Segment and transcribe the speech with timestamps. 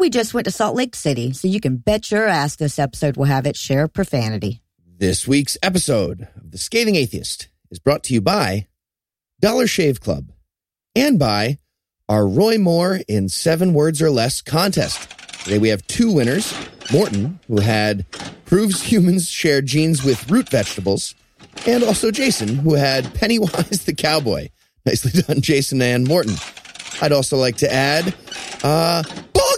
[0.00, 3.18] we just went to Salt Lake City, so you can bet your ass this episode
[3.18, 4.62] will have its share of profanity.
[4.98, 8.66] This week's episode of The Scathing Atheist is brought to you by
[9.40, 10.32] Dollar Shave Club
[10.96, 11.58] and by
[12.08, 15.10] our Roy Moore in Seven Words or Less contest.
[15.44, 16.54] Today we have two winners
[16.90, 18.10] Morton, who had
[18.46, 21.14] proves humans share genes with root vegetables,
[21.66, 24.48] and also Jason, who had Pennywise the cowboy.
[24.86, 26.36] Nicely done, Jason and Morton.
[27.02, 28.14] I'd also like to add,
[28.64, 29.02] uh,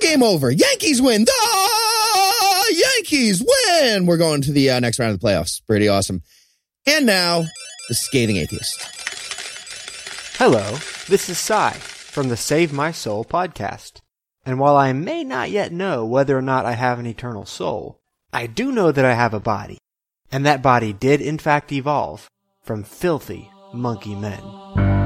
[0.02, 0.50] game over.
[0.50, 1.24] Yankees win.
[1.24, 4.06] The Yankees win.
[4.06, 5.64] We're going to the uh, next round of the playoffs.
[5.66, 6.22] Pretty awesome.
[6.86, 7.44] And now,
[7.88, 8.82] the scathing atheist.
[10.36, 10.78] Hello,
[11.08, 14.00] this is Sai from the Save My Soul podcast.
[14.44, 18.00] And while I may not yet know whether or not I have an eternal soul,
[18.32, 19.78] I do know that I have a body.
[20.32, 22.28] And that body did in fact evolve
[22.60, 25.01] from filthy monkey men.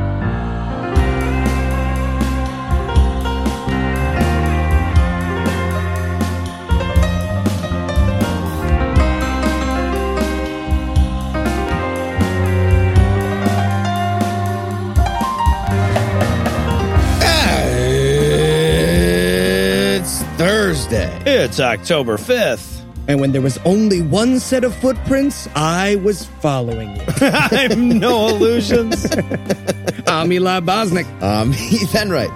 [21.46, 22.82] It's October 5th.
[23.06, 27.02] And when there was only one set of footprints, I was following you.
[27.20, 29.06] I've no illusions.
[30.08, 31.06] I'm Eli Bosnick.
[31.22, 32.32] I'm Heath Enright.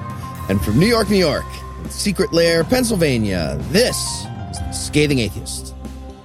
[0.48, 1.44] And from New York, New York,
[1.88, 5.74] Secret Lair, Pennsylvania, this is the Scathing Atheist.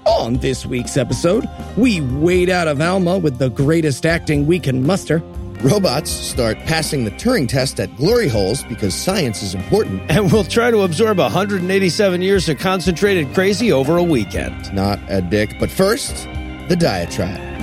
[0.05, 4.85] On this week's episode, we wade out of Alma with the greatest acting we can
[4.85, 5.23] muster.
[5.65, 10.43] Robots start passing the Turing test at glory holes because science is important, and we'll
[10.43, 14.71] try to absorb 187 years of concentrated crazy over a weekend.
[14.75, 15.57] not a dick.
[15.59, 16.25] But first,
[16.67, 17.54] the diatribe.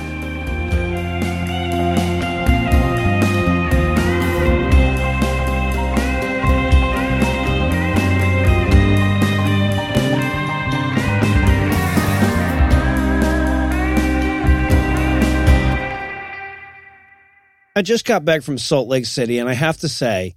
[17.74, 20.36] I just got back from Salt Lake City, and I have to say,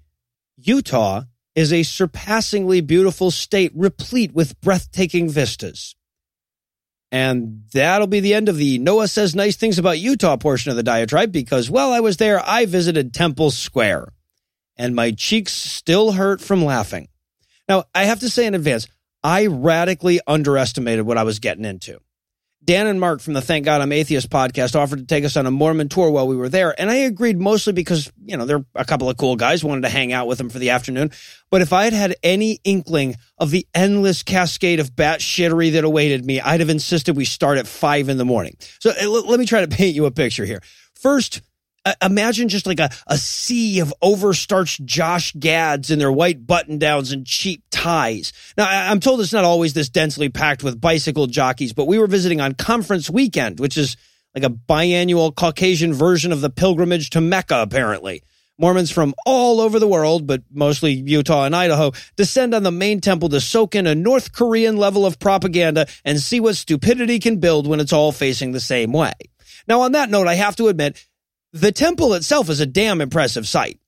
[0.58, 1.24] Utah
[1.54, 5.96] is a surpassingly beautiful state replete with breathtaking vistas.
[7.12, 10.78] And that'll be the end of the Noah says nice things about Utah portion of
[10.78, 14.10] the diatribe because while I was there, I visited Temple Square
[14.76, 17.08] and my cheeks still hurt from laughing.
[17.70, 18.88] Now, I have to say in advance,
[19.24, 22.00] I radically underestimated what I was getting into.
[22.66, 25.46] Dan and Mark from the Thank God I'm Atheist podcast offered to take us on
[25.46, 26.74] a Mormon tour while we were there.
[26.80, 29.90] And I agreed mostly because, you know, they're a couple of cool guys, wanted to
[29.90, 31.12] hang out with them for the afternoon.
[31.52, 35.84] But if I had had any inkling of the endless cascade of bat shittery that
[35.84, 38.58] awaited me, I'd have insisted we start at five in the morning.
[38.80, 40.62] So uh, let me try to paint you a picture here.
[40.96, 41.42] First,
[42.02, 47.12] imagine just like a, a sea of overstarched Josh Gads in their white button downs
[47.12, 48.34] and cheap ties.
[48.58, 52.08] Now, I'm told it's not always this densely packed with bicycle jockeys, but we were
[52.08, 53.98] visiting on conference weekend, which is
[54.34, 58.22] like a biannual Caucasian version of the pilgrimage to Mecca, apparently.
[58.58, 63.02] Mormons from all over the world, but mostly Utah and Idaho, descend on the main
[63.02, 67.40] temple to soak in a North Korean level of propaganda and see what stupidity can
[67.40, 69.12] build when it's all facing the same way.
[69.68, 71.06] Now, on that note, I have to admit,
[71.56, 73.80] the temple itself is a damn impressive sight.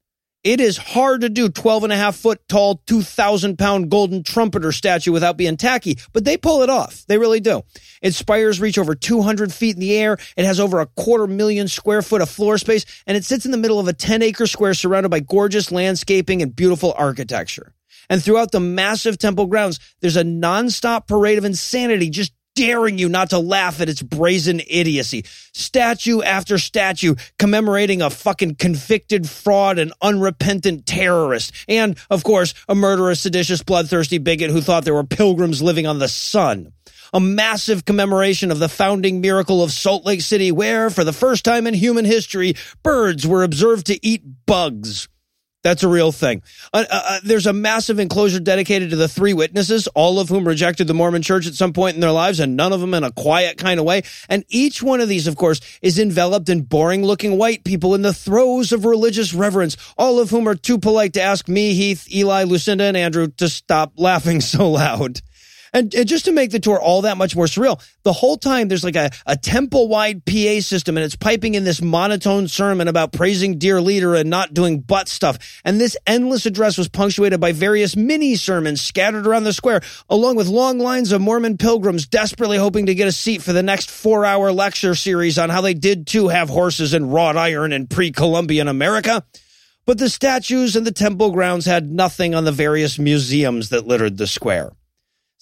[0.42, 4.72] It is hard to do 12 and a half foot tall, 2,000 pound golden trumpeter
[4.72, 7.04] statue without being tacky, but they pull it off.
[7.08, 7.64] They really do.
[8.02, 10.18] Its spires reach over 200 feet in the air.
[10.38, 13.52] It has over a quarter million square foot of floor space, and it sits in
[13.52, 17.74] the middle of a 10 acre square surrounded by gorgeous landscaping and beautiful architecture.
[18.10, 23.08] And throughout the massive temple grounds, there's a nonstop parade of insanity just daring you
[23.08, 25.24] not to laugh at its brazen idiocy.
[25.54, 31.54] Statue after statue commemorating a fucking convicted fraud and unrepentant terrorist.
[31.70, 36.00] And, of course, a murderous, seditious, bloodthirsty bigot who thought there were pilgrims living on
[36.00, 36.74] the sun.
[37.14, 41.46] A massive commemoration of the founding miracle of Salt Lake City, where, for the first
[41.46, 45.08] time in human history, birds were observed to eat bugs.
[45.68, 46.44] That's a real thing.
[46.74, 50.48] Uh, uh, uh, there's a massive enclosure dedicated to the three witnesses, all of whom
[50.48, 53.04] rejected the Mormon church at some point in their lives, and none of them in
[53.04, 54.04] a quiet kind of way.
[54.30, 58.02] And each one of these, of course, is enveloped in boring looking white people in
[58.02, 62.10] the throes of religious reverence, all of whom are too polite to ask me, Heath,
[62.10, 65.20] Eli, Lucinda, and Andrew to stop laughing so loud.
[65.74, 68.68] And, and, just to make the tour all that much more surreal, the whole time
[68.68, 72.88] there's like a, a temple wide PA system and it's piping in this monotone sermon
[72.88, 75.62] about praising dear leader and not doing butt stuff.
[75.66, 80.36] And this endless address was punctuated by various mini sermons scattered around the square, along
[80.36, 83.90] with long lines of Mormon pilgrims desperately hoping to get a seat for the next
[83.90, 87.88] four hour lecture series on how they did too have horses and wrought iron in
[87.88, 89.24] pre Columbian America.
[89.86, 94.18] But the statues and the temple grounds had nothing on the various museums that littered
[94.18, 94.74] the square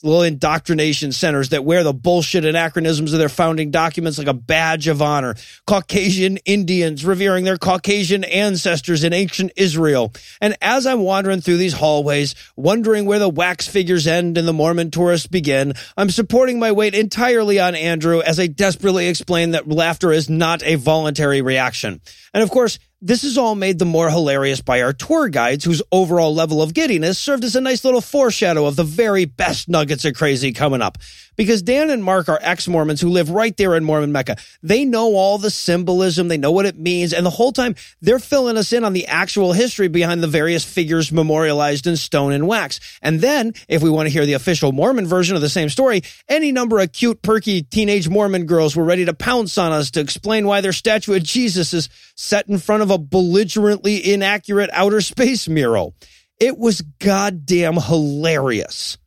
[0.06, 4.88] little indoctrination centers that wear the bullshit anachronisms of their founding documents like a badge
[4.88, 5.36] of honor.
[5.66, 10.13] Caucasian Indians revering their Caucasian ancestors in ancient Israel.
[10.40, 14.54] And as I'm wandering through these hallways, wondering where the wax figures end and the
[14.54, 19.68] Mormon tourists begin, I'm supporting my weight entirely on Andrew as I desperately explain that
[19.68, 22.01] laughter is not a voluntary reaction.
[22.34, 25.82] And of course, this is all made the more hilarious by our tour guides, whose
[25.92, 30.06] overall level of giddiness served as a nice little foreshadow of the very best nuggets
[30.06, 30.98] of crazy coming up
[31.36, 34.38] because Dan and Mark are ex Mormons who live right there in Mormon Mecca.
[34.64, 38.20] They know all the symbolism, they know what it means, and the whole time they're
[38.20, 42.48] filling us in on the actual history behind the various figures memorialized in stone and
[42.48, 42.80] wax.
[43.02, 46.02] And then, if we want to hear the official Mormon version of the same story,
[46.28, 50.00] any number of cute, perky teenage Mormon girls were ready to pounce on us to
[50.00, 55.02] explain why their statue of Jesus is set in front of a belligerently inaccurate outer
[55.02, 55.94] space mural.
[56.40, 58.98] It was goddamn hilarious.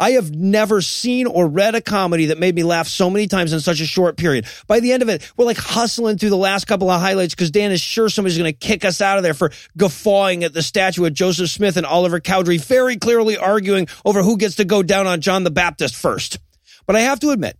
[0.00, 3.52] I have never seen or read a comedy that made me laugh so many times
[3.52, 4.46] in such a short period.
[4.68, 7.50] By the end of it, we're like hustling through the last couple of highlights because
[7.50, 10.62] Dan is sure somebody's going to kick us out of there for guffawing at the
[10.62, 14.82] statue of Joseph Smith and Oliver Cowdery, very clearly arguing over who gets to go
[14.82, 16.38] down on John the Baptist first.
[16.86, 17.58] But I have to admit,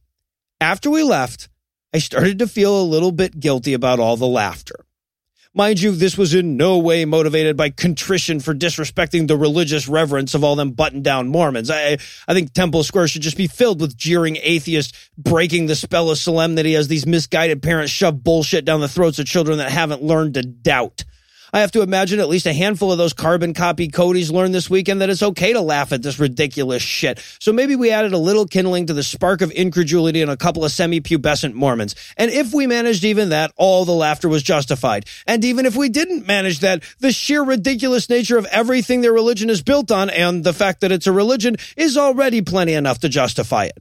[0.61, 1.49] after we left,
[1.93, 4.85] I started to feel a little bit guilty about all the laughter.
[5.59, 10.35] Mind you, this was in no way motivated by contrition for disrespecting the religious reverence
[10.35, 11.69] of all them button down Mormons.
[11.69, 16.11] I, I think Temple Square should just be filled with jeering atheists breaking the spell
[16.11, 20.01] of solemnity as these misguided parents shove bullshit down the throats of children that haven't
[20.01, 21.05] learned to doubt.
[21.53, 24.69] I have to imagine at least a handful of those carbon copy Codys learned this
[24.69, 27.23] weekend that it's okay to laugh at this ridiculous shit.
[27.41, 30.65] So maybe we added a little kindling to the spark of incredulity in a couple
[30.65, 31.95] of semi-pubescent Mormons.
[32.17, 35.07] And if we managed even that, all the laughter was justified.
[35.27, 39.51] And even if we didn't manage that, the sheer ridiculous nature of everything their religion
[39.51, 43.09] is built on and the fact that it's a religion is already plenty enough to
[43.09, 43.79] justify it.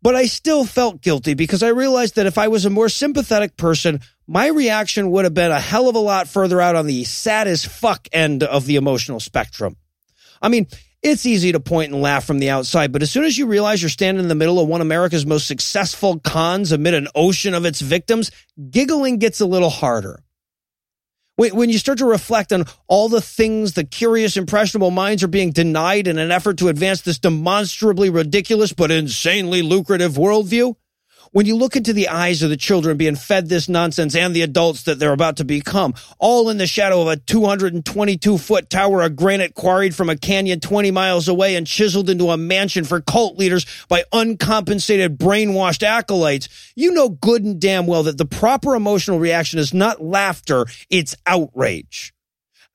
[0.00, 3.56] But I still felt guilty because I realized that if I was a more sympathetic
[3.56, 7.02] person, my reaction would have been a hell of a lot further out on the
[7.04, 9.76] sad as fuck end of the emotional spectrum.
[10.42, 10.66] I mean,
[11.02, 13.80] it's easy to point and laugh from the outside, but as soon as you realize
[13.80, 17.54] you're standing in the middle of one of America's most successful cons amid an ocean
[17.54, 18.30] of its victims,
[18.70, 20.22] giggling gets a little harder.
[21.36, 25.52] When you start to reflect on all the things the curious, impressionable minds are being
[25.52, 30.74] denied in an effort to advance this demonstrably ridiculous but insanely lucrative worldview,
[31.32, 34.42] when you look into the eyes of the children being fed this nonsense and the
[34.42, 39.02] adults that they're about to become, all in the shadow of a 222 foot tower
[39.02, 43.00] of granite quarried from a canyon 20 miles away and chiseled into a mansion for
[43.00, 48.74] cult leaders by uncompensated brainwashed acolytes, you know good and damn well that the proper
[48.74, 52.12] emotional reaction is not laughter, it's outrage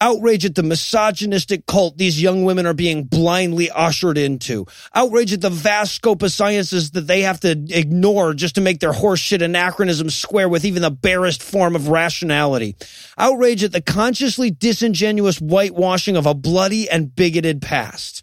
[0.03, 5.39] outrage at the misogynistic cult these young women are being blindly ushered into, outrage at
[5.39, 9.41] the vast scope of sciences that they have to ignore just to make their horseshit
[9.41, 12.75] anachronisms square with even the barest form of rationality,
[13.17, 18.22] outrage at the consciously disingenuous whitewashing of a bloody and bigoted past.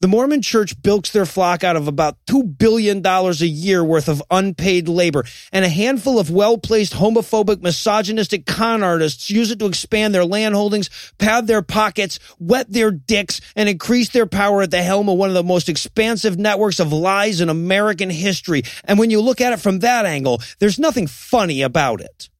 [0.00, 4.22] The Mormon church bilks their flock out of about $2 billion a year worth of
[4.30, 10.14] unpaid labor, and a handful of well-placed homophobic, misogynistic con artists use it to expand
[10.14, 10.88] their land holdings,
[11.18, 15.30] pad their pockets, wet their dicks, and increase their power at the helm of one
[15.30, 18.62] of the most expansive networks of lies in American history.
[18.84, 22.30] And when you look at it from that angle, there's nothing funny about it.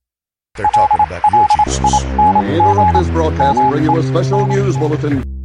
[0.55, 2.05] They're talking about your Jesus.
[2.05, 5.38] We interrupt this broadcast to bring you a special news bulletin.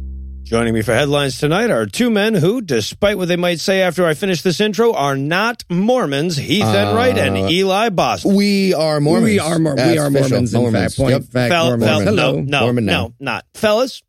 [0.44, 4.04] Joining me for headlines tonight are two men who, despite what they might say after
[4.04, 8.36] I finish this intro, are not Mormons, Heath uh, Enright and Eli Bosnick.
[8.36, 9.24] We are Mormons.
[9.24, 10.84] We are, Mor- we are Mormons, in Mormons.
[10.84, 10.96] fact.
[10.98, 11.22] Point yep.
[11.24, 11.90] fact, Fel- Mormons.
[11.90, 12.32] Fel- Hello.
[12.34, 13.06] no, no, Mormon now.
[13.06, 13.46] no, not.
[13.54, 14.02] Fellas,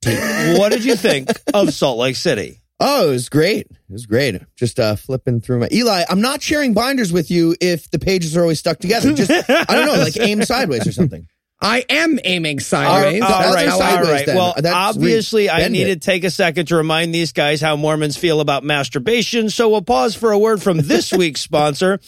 [0.57, 2.59] what did you think of Salt Lake City?
[2.81, 3.67] Oh, it was great.
[3.71, 4.41] It was great.
[4.57, 6.03] Just uh, flipping through my Eli.
[6.09, 9.13] I'm not sharing binders with you if the pages are always stuck together.
[9.13, 11.29] Just I don't know, like aim sideways or something.
[11.61, 13.21] I am aiming All sideways.
[13.21, 14.25] right, That's all right, all right.
[14.25, 14.35] then.
[14.35, 15.95] Well, That's- obviously, I need it.
[15.95, 19.49] to take a second to remind these guys how Mormons feel about masturbation.
[19.49, 21.99] So we'll pause for a word from this week's sponsor,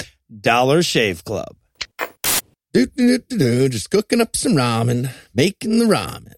[0.42, 1.56] Dollar Shave Club.
[2.74, 6.34] Do, do, do, do, just cooking up some ramen, making the ramen.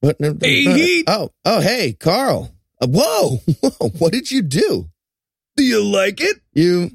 [0.00, 0.16] What?
[0.42, 1.04] Hey.
[1.06, 2.54] Oh, oh, hey, Carl.
[2.80, 4.90] Uh, whoa, whoa, what did you do?
[5.56, 6.36] Do you like it?
[6.52, 6.90] You,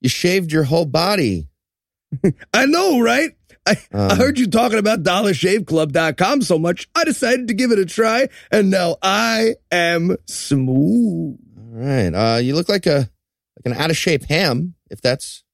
[0.00, 1.48] you shaved your whole body.
[2.54, 3.32] I know, right?
[3.66, 7.78] I, I Um, heard you talking about dollarshaveclub.com so much, I decided to give it
[7.78, 11.38] a try, and now I am smooth.
[11.56, 12.08] All right.
[12.14, 13.08] Uh, you look like a
[13.64, 15.44] like an out of shape ham, if that's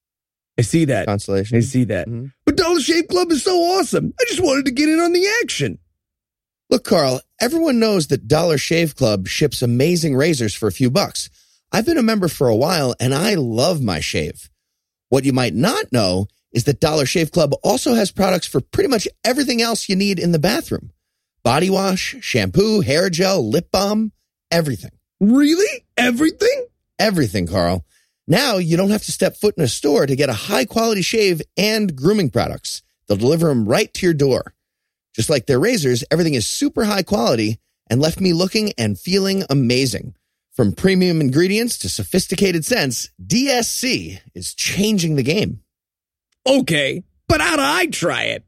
[0.58, 1.06] I see that.
[1.06, 1.56] consolation.
[1.58, 2.08] I see that.
[2.08, 2.32] Mhm.
[2.44, 4.14] But Dollar Shave Club is so awesome.
[4.20, 5.78] I just wanted to get in on the action.
[6.70, 11.28] Look, Carl, everyone knows that Dollar Shave Club ships amazing razors for a few bucks.
[11.72, 14.48] I've been a member for a while and I love my shave.
[15.10, 18.88] What you might not know is that Dollar Shave Club also has products for pretty
[18.88, 20.90] much everything else you need in the bathroom.
[21.44, 24.10] Body wash, shampoo, hair gel, lip balm,
[24.50, 24.92] everything.
[25.20, 25.84] Really?
[25.98, 26.66] Everything?
[26.98, 27.84] Everything, Carl.
[28.26, 31.02] Now you don't have to step foot in a store to get a high quality
[31.02, 32.82] shave and grooming products.
[33.06, 34.54] They'll deliver them right to your door.
[35.14, 37.60] Just like their razors, everything is super high quality
[37.90, 40.14] and left me looking and feeling amazing.
[40.54, 45.60] From premium ingredients to sophisticated scents, DSC is changing the game.
[46.46, 48.44] Okay, but how'd I try it?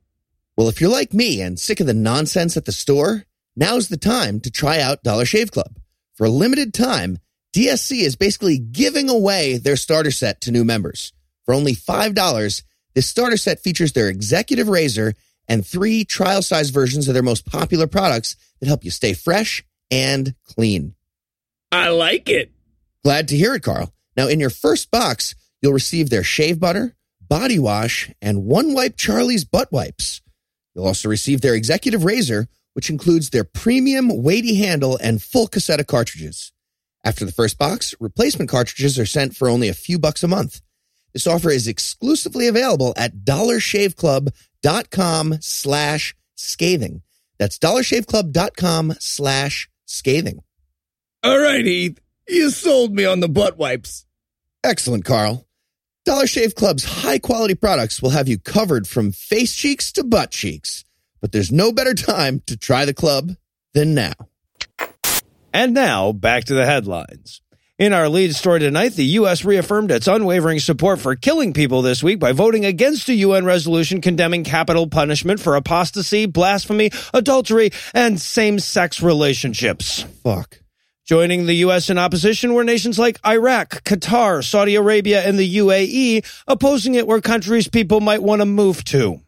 [0.57, 3.25] Well, if you're like me and sick of the nonsense at the store,
[3.57, 5.79] now's the time to try out Dollar Shave Club.
[6.15, 7.19] For a limited time,
[7.55, 11.13] DSC is basically giving away their starter set to new members.
[11.45, 12.63] For only $5,
[12.95, 15.15] this starter set features their executive razor
[15.49, 19.65] and three trial size versions of their most popular products that help you stay fresh
[19.91, 20.95] and clean.
[21.73, 22.53] I like it.
[23.03, 23.93] Glad to hear it, Carl.
[24.17, 26.95] Now, in your first box, you'll receive their shave butter,
[27.29, 30.21] body wash, and one wipe Charlie's butt wipes.
[30.75, 35.81] You'll also receive their executive razor, which includes their premium weighty handle and full cassette
[35.81, 36.53] of cartridges.
[37.05, 40.61] After the first box, replacement cartridges are sent for only a few bucks a month.
[41.13, 47.03] This offer is exclusively available at dollarshaveclub.com slash scathing.
[47.39, 50.41] That's dollarshaveclub.com slash scathing.
[51.23, 51.99] All right, Heath.
[52.29, 54.05] You sold me on the butt wipes.
[54.63, 55.48] Excellent, Carl.
[56.09, 60.31] Dollar Shave Club's high quality products will have you covered from face cheeks to butt
[60.31, 60.87] cheeks.
[61.21, 63.37] But there's no better time to try the club
[63.75, 64.15] than now.
[65.53, 67.43] And now, back to the headlines.
[67.79, 69.45] In our lead story tonight, the U.S.
[69.45, 74.01] reaffirmed its unwavering support for killing people this week by voting against a UN resolution
[74.01, 80.05] condemning capital punishment for apostasy, blasphemy, adultery, and same sex relationships.
[80.25, 80.61] Fuck.
[81.09, 81.89] Joining the U.S.
[81.89, 86.23] in opposition were nations like Iraq, Qatar, Saudi Arabia, and the UAE.
[86.47, 89.19] Opposing it were countries people might want to move to.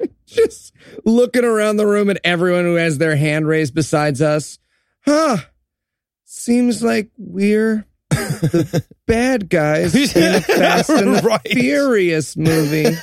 [0.26, 0.72] Just
[1.04, 4.58] looking around the room at everyone who has their hand raised besides us.
[5.04, 5.36] Huh.
[6.24, 11.46] Seems like we're the bad guys in a Fast and Right.
[11.46, 12.96] Furious movie.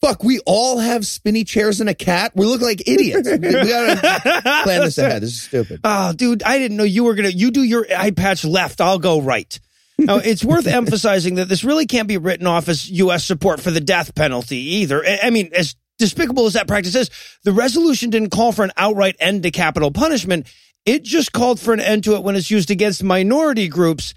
[0.00, 2.32] Fuck, we all have spinny chairs and a cat.
[2.34, 3.28] We look like idiots.
[3.30, 5.22] We gotta plan this ahead.
[5.22, 5.80] This is stupid.
[5.84, 7.32] Oh, dude, I didn't know you were to.
[7.32, 9.58] You do your eye patch left, I'll go right.
[9.98, 13.24] Now, it's worth emphasizing that this really can't be written off as U.S.
[13.24, 15.04] support for the death penalty either.
[15.04, 17.10] I I mean, as despicable as that practice is,
[17.44, 20.46] the resolution didn't call for an outright end to capital punishment.
[20.86, 24.14] It just called for an end to it when it's used against minority groups,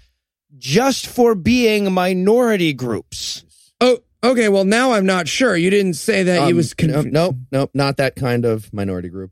[0.56, 3.44] just for being minority groups.
[3.82, 4.48] Oh, okay.
[4.48, 5.56] Well, now I'm not sure.
[5.56, 7.12] You didn't say that he Um, was no, confused.
[7.12, 9.30] nope, nope, not that kind of minority group.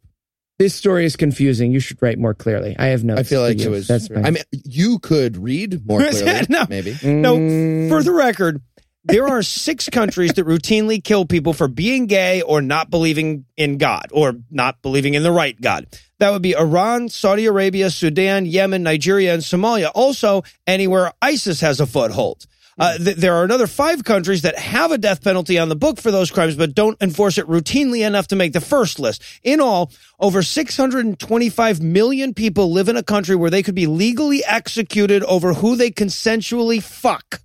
[0.58, 1.72] This story is confusing.
[1.72, 2.76] You should write more clearly.
[2.78, 3.20] I have notes.
[3.20, 3.88] I feel like it was.
[3.88, 4.24] That's fine.
[4.24, 6.66] I mean, you could read more clearly, No.
[6.68, 6.92] maybe.
[7.02, 8.60] Now, Mm, for the record,
[9.04, 13.76] there are six countries that routinely kill people for being gay or not believing in
[13.78, 15.86] God or not believing in the right God.
[16.20, 19.90] That would be Iran, Saudi Arabia, Sudan, Yemen, Nigeria, and Somalia.
[19.92, 22.46] Also, anywhere ISIS has a foothold.
[22.78, 26.00] Uh, th- there are another five countries that have a death penalty on the book
[26.00, 29.22] for those crimes, but don't enforce it routinely enough to make the first list.
[29.42, 34.42] In all, over 625 million people live in a country where they could be legally
[34.44, 37.40] executed over who they consensually fuck.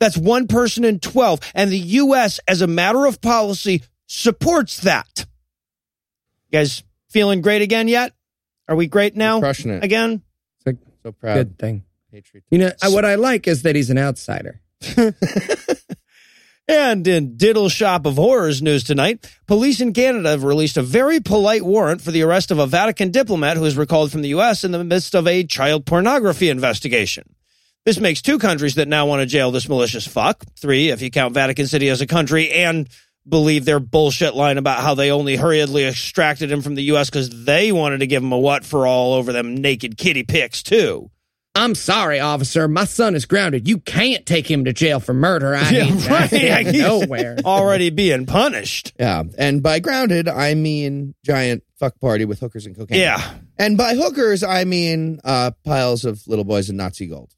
[0.00, 1.40] That's one person in 12.
[1.54, 5.26] And the U.S., as a matter of policy, supports that.
[6.50, 8.14] You guys feeling great again yet?
[8.68, 9.40] Are we great now?
[9.40, 9.82] Crushing it.
[9.84, 10.22] Again?
[11.02, 11.34] So proud.
[11.34, 11.84] good thing.
[12.50, 14.60] You know, what I like is that he's an outsider.
[16.68, 21.18] And in Diddle Shop of Horrors news tonight, police in Canada have released a very
[21.18, 24.64] polite warrant for the arrest of a Vatican diplomat who is recalled from the U.S.
[24.64, 27.34] in the midst of a child pornography investigation.
[27.86, 30.44] This makes two countries that now want to jail this malicious fuck.
[30.60, 32.86] Three, if you count Vatican City as a country and
[33.26, 37.08] believe their bullshit line about how they only hurriedly extracted him from the U.S.
[37.08, 40.62] because they wanted to give him a what for all over them naked kitty pics
[40.62, 41.10] too.
[41.54, 42.68] I'm sorry, officer.
[42.68, 43.66] My son is grounded.
[43.66, 45.56] You can't take him to jail for murder.
[45.56, 46.32] I Yeah, ain't right.
[46.32, 46.66] right.
[46.74, 47.36] nowhere.
[47.44, 48.92] Already being punished.
[48.98, 49.24] Yeah.
[49.36, 53.00] And by grounded, I mean giant fuck party with hookers and cocaine.
[53.00, 53.34] Yeah.
[53.58, 57.32] And by hookers, I mean uh, piles of little boys and Nazi gold.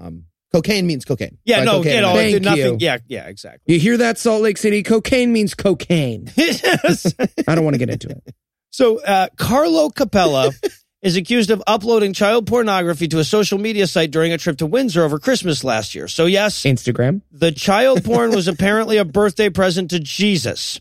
[0.00, 1.38] Um, cocaine means cocaine.
[1.44, 2.64] Yeah, By no, cocaine, you know, Thank nothing.
[2.64, 2.76] you.
[2.80, 3.72] Yeah, yeah, exactly.
[3.74, 4.82] You hear that, Salt Lake City?
[4.82, 6.28] Cocaine means cocaine.
[6.36, 7.14] Yes.
[7.46, 8.34] I don't want to get into it.
[8.70, 10.50] So uh, Carlo Capella
[11.04, 14.66] is accused of uploading child pornography to a social media site during a trip to
[14.66, 16.08] Windsor over Christmas last year.
[16.08, 17.20] So yes, Instagram.
[17.30, 20.80] the child porn was apparently a birthday present to Jesus.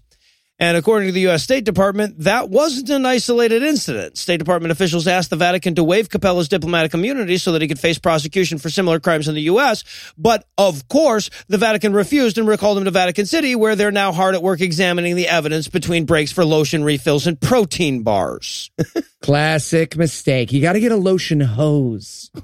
[0.59, 1.43] And according to the U.S.
[1.43, 4.17] State Department, that wasn't an isolated incident.
[4.17, 7.79] State Department officials asked the Vatican to waive Capella's diplomatic immunity so that he could
[7.79, 9.83] face prosecution for similar crimes in the U.S.
[10.17, 14.11] But of course, the Vatican refused and recalled him to Vatican City, where they're now
[14.11, 18.69] hard at work examining the evidence between breaks for lotion refills and protein bars.
[19.21, 20.53] Classic mistake.
[20.53, 22.29] You got to get a lotion hose.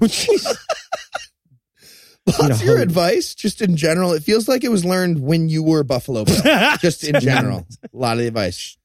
[2.38, 4.12] What's You your know, advice, just in general?
[4.12, 6.36] It feels like it was learned when you were Buffalo Bill.
[6.80, 8.76] just in general, a lot of the advice.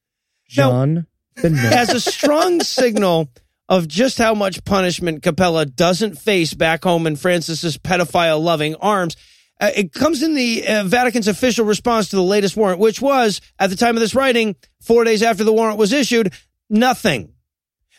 [0.48, 1.08] John
[1.42, 1.64] Benoit.
[1.74, 3.30] as a strong signal
[3.68, 9.16] of just how much punishment Capella doesn't face back home in Francis's pedophile loving arms.
[9.60, 13.40] Uh, it comes in the uh, Vatican's official response to the latest warrant, which was,
[13.58, 16.34] at the time of this writing, four days after the warrant was issued,
[16.70, 17.34] nothing.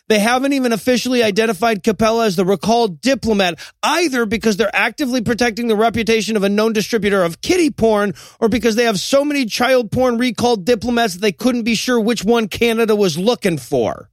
[0.08, 5.66] They haven't even officially identified Capella as the recalled diplomat, either because they're actively protecting
[5.66, 9.46] the reputation of a known distributor of kitty porn, or because they have so many
[9.46, 14.10] child porn recalled diplomats that they couldn't be sure which one Canada was looking for.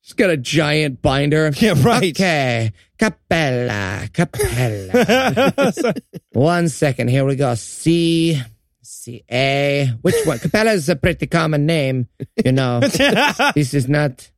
[0.00, 1.50] She's got a giant binder.
[1.56, 2.10] Yeah, right.
[2.10, 2.72] Okay.
[2.98, 4.06] Capella.
[4.12, 5.94] Capella.
[6.32, 7.08] one second.
[7.08, 7.54] Here we go.
[7.54, 8.38] C.
[8.82, 9.24] C.
[9.30, 9.92] A.
[10.02, 10.38] Which one?
[10.38, 12.08] Capella is a pretty common name.
[12.44, 12.80] You know,
[13.54, 14.30] this is not.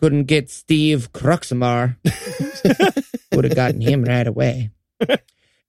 [0.00, 1.96] Couldn't get Steve Cruxamar.
[3.32, 4.70] Would have gotten him right away.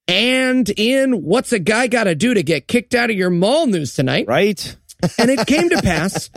[0.08, 3.96] And in What's a Guy Gotta Do to Get Kicked Out of Your Mall news
[3.96, 4.28] tonight.
[4.28, 4.76] Right?
[5.18, 6.30] And it came to pass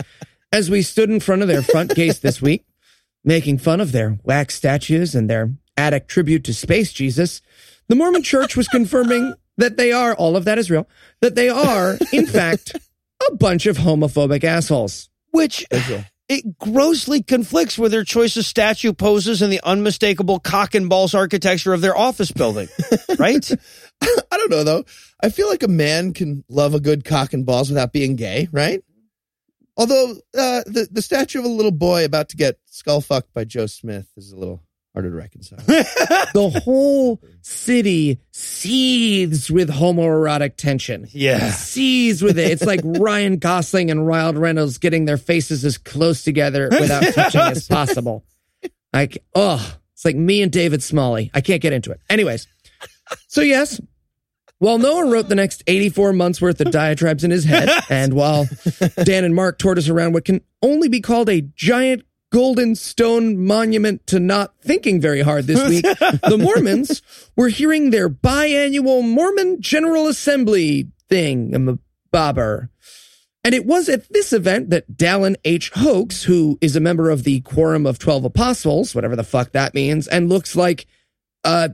[0.52, 2.66] as we stood in front of their front case this week,
[3.24, 7.40] making fun of their wax statues and their attic tribute to Space Jesus,
[7.88, 10.88] the Mormon church was confirming that they are, all of that is real,
[11.20, 12.76] that they are, in fact,
[13.28, 15.08] a bunch of homophobic assholes.
[15.30, 15.66] Which
[16.28, 21.14] it grossly conflicts with their choice of statue poses and the unmistakable cock and balls
[21.14, 22.68] architecture of their office building.
[23.18, 23.50] Right?
[24.00, 24.84] I don't know though.
[25.20, 28.48] I feel like a man can love a good cock and balls without being gay,
[28.52, 28.80] right?
[29.76, 33.44] Although uh, the the statue of a little boy about to get skull fucked by
[33.44, 34.62] Joe Smith is a little
[34.98, 35.60] harder to reconcile.
[36.34, 41.06] The whole city seethes with homoerotic tension.
[41.10, 41.50] Yeah.
[41.50, 42.50] Seethes with it.
[42.50, 47.40] It's like Ryan Gosling and Ryan Reynolds getting their faces as close together without touching
[47.40, 48.24] as possible.
[48.92, 51.30] Like, oh, it's like me and David Smalley.
[51.32, 52.00] I can't get into it.
[52.10, 52.46] Anyways,
[53.28, 53.80] so yes,
[54.58, 58.46] while Noah wrote the next 84 months worth of diatribes in his head, and while
[59.02, 63.44] Dan and Mark toured us around what can only be called a giant golden stone
[63.44, 67.02] monument to not thinking very hard this week, the Mormons
[67.36, 72.70] were hearing their biannual Mormon General Assembly thing, um, bobber.
[73.44, 75.70] And it was at this event that Dallin H.
[75.76, 79.74] Oaks, who is a member of the Quorum of 12 Apostles, whatever the fuck that
[79.74, 80.86] means, and looks like
[81.44, 81.70] uh,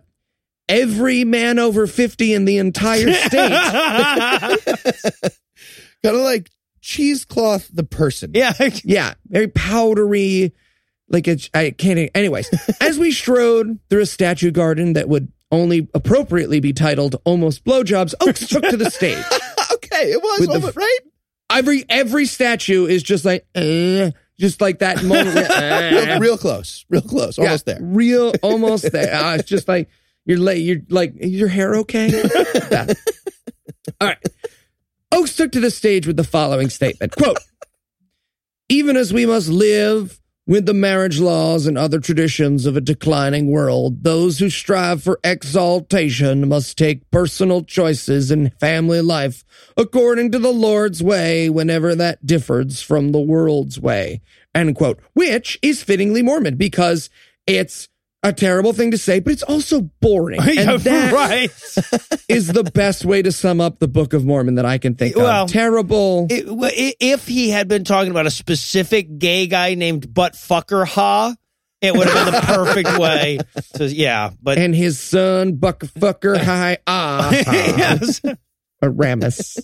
[0.69, 3.33] every man over 50 in the entire state.
[6.03, 6.51] kind of like
[6.85, 8.31] cheesecloth the person.
[8.35, 8.53] Yeah.
[8.85, 10.53] Yeah, very powdery.
[11.09, 12.11] Like it's, I can't.
[12.15, 17.65] Anyways, as we strode through a statue garden that would only appropriately be titled "Almost
[17.65, 19.19] Blowjobs," Oaks took to the stage.
[19.73, 20.99] okay, it was the- right.
[21.51, 25.35] Every every statue is just like, uh, just like that moment.
[25.35, 27.79] where, Real, uh, real close, real close, yeah, almost there.
[27.81, 29.15] Real, almost there.
[29.15, 29.89] Uh, it's just like
[30.25, 30.61] you're late.
[30.63, 32.09] You're like, is your hair okay?
[32.71, 32.87] Yeah.
[34.01, 34.19] All right.
[35.15, 37.39] Oaks took to the stage with the following statement: "Quote:
[38.69, 43.51] Even as we must live." With the marriage laws and other traditions of a declining
[43.51, 49.43] world, those who strive for exaltation must take personal choices in family life
[49.75, 54.21] according to the Lord's way whenever that differs from the world's way.
[54.55, 55.01] End quote.
[55.15, 57.09] Which is fittingly Mormon because
[57.47, 57.89] it's
[58.25, 60.41] a terrible thing to say, but it's also boring.
[60.59, 61.51] And that right.
[62.29, 65.15] is the best way to sum up the Book of Mormon that I can think
[65.15, 65.51] Well, of.
[65.53, 66.27] Terrible.
[66.31, 71.35] It- if he had been talking about a specific gay guy named Butt Fucker Ha,
[71.83, 73.39] it would have been the perfect way.
[73.75, 78.23] To, yeah, but and his son, Buckfucker High Ah yes.
[78.83, 79.59] Aramis.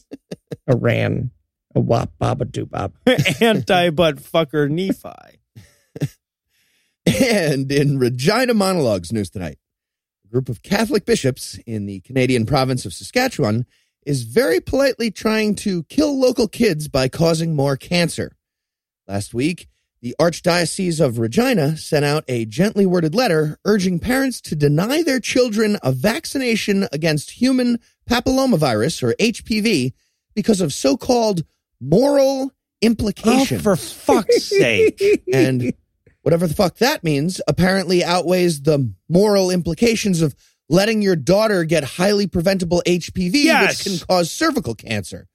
[0.69, 1.31] Aran.
[1.75, 2.93] A wop baba doo bop.
[3.41, 5.40] Anti butt fucker Nephi.
[7.21, 9.59] And in Regina Monologues news tonight,
[10.25, 13.67] a group of Catholic bishops in the Canadian province of Saskatchewan
[14.07, 18.33] is very politely trying to kill local kids by causing more cancer.
[19.07, 19.67] Last week,
[20.03, 25.21] the Archdiocese of Regina sent out a gently worded letter urging parents to deny their
[25.21, 29.93] children a vaccination against human papillomavirus or HPV
[30.35, 31.45] because of so-called
[31.81, 33.61] moral Oh, implications.
[33.63, 35.23] for fuck's sake.
[35.35, 35.75] and
[36.23, 40.35] whatever the fuck that means apparently outweighs the moral implications of
[40.69, 43.85] letting your daughter get highly preventable HPV, Yes.
[43.85, 45.27] which can cause cervical cancer,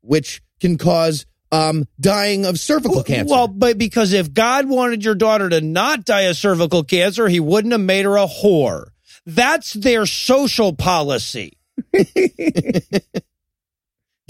[0.00, 3.32] which can cause um, dying of cervical cancer.
[3.34, 7.40] Well, but because if God wanted your daughter to not die of cervical cancer, he
[7.40, 8.88] wouldn't have made her a whore.
[9.26, 11.58] That's their social policy.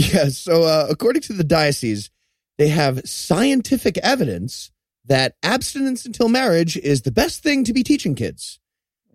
[0.01, 0.29] Yeah.
[0.29, 2.11] So, uh, according to the diocese,
[2.57, 4.71] they have scientific evidence
[5.09, 8.61] that abstinence until marriage is the best thing to be teaching kids.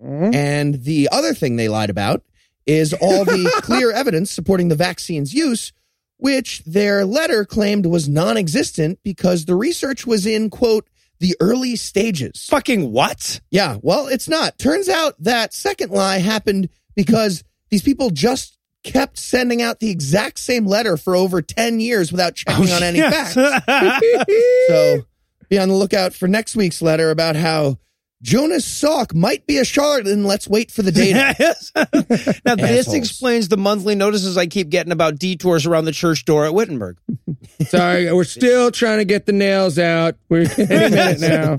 [0.04, 0.34] Mm-hmm.
[0.34, 2.24] And the other thing they lied about
[2.66, 5.72] is all the clear evidence supporting the vaccine's use,
[6.18, 10.88] which their letter claimed was non existent because the research was in, quote,
[11.20, 12.48] the early stages.
[12.50, 13.40] Fucking what?
[13.50, 14.58] Yeah, well, it's not.
[14.58, 20.38] Turns out that second lie happened because these people just kept sending out the exact
[20.38, 23.34] same letter for over 10 years without checking oh, on any Yes.
[23.34, 23.66] facts.
[24.68, 25.06] So
[25.50, 27.78] be on the lookout for next week's letter about how
[28.22, 30.24] Jonas Salk might be a charlatan.
[30.24, 31.56] Let's wait for the data.
[32.46, 32.96] Now, this Assholes.
[32.96, 36.98] explains the monthly notices I keep getting about detours around the church door at Wittenberg.
[37.68, 40.16] Sorry, we're still trying to get the nails out.
[40.30, 41.58] We're any minute now.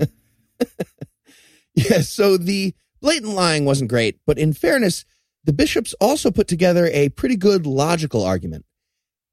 [1.75, 5.05] Yeah, so the blatant lying wasn't great, but in fairness,
[5.43, 8.65] the bishops also put together a pretty good logical argument.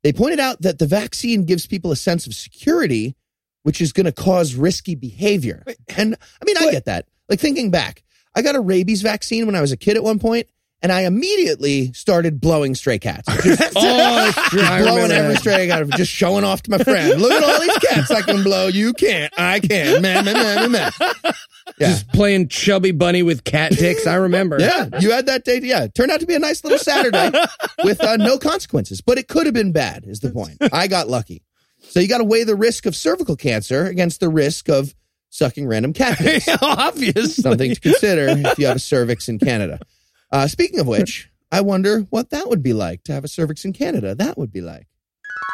[0.02, 3.14] They pointed out that the vaccine gives people a sense of security,
[3.62, 5.62] which is going to cause risky behavior.
[5.96, 7.06] And I mean, I get that.
[7.28, 8.02] Like thinking back,
[8.34, 10.48] I got a rabies vaccine when I was a kid at one point,
[10.82, 13.28] and I immediately started blowing stray cats.
[13.42, 14.32] Just Oh,
[14.82, 17.20] blowing every stray cat, just showing off to my friend.
[17.20, 18.66] Look at all these cats I can blow.
[18.68, 19.32] You can't.
[19.38, 20.02] I can.
[20.02, 20.92] Man, man, man, man, man.
[21.78, 21.88] Yeah.
[21.88, 24.06] Just playing chubby bunny with cat dicks.
[24.06, 24.58] I remember.
[24.60, 25.60] Yeah, you had that day.
[25.62, 27.30] Yeah, it turned out to be a nice little Saturday
[27.84, 30.04] with uh, no consequences, but it could have been bad.
[30.06, 30.58] Is the point?
[30.72, 31.42] I got lucky.
[31.92, 34.94] So you got to weigh the risk of cervical cancer against the risk of
[35.28, 36.48] sucking random cat dicks.
[36.62, 37.42] Obviously.
[37.42, 39.78] Something to consider if you have a cervix in Canada.
[40.30, 43.66] Uh, speaking of which, I wonder what that would be like to have a cervix
[43.66, 44.14] in Canada.
[44.14, 44.86] That would be like.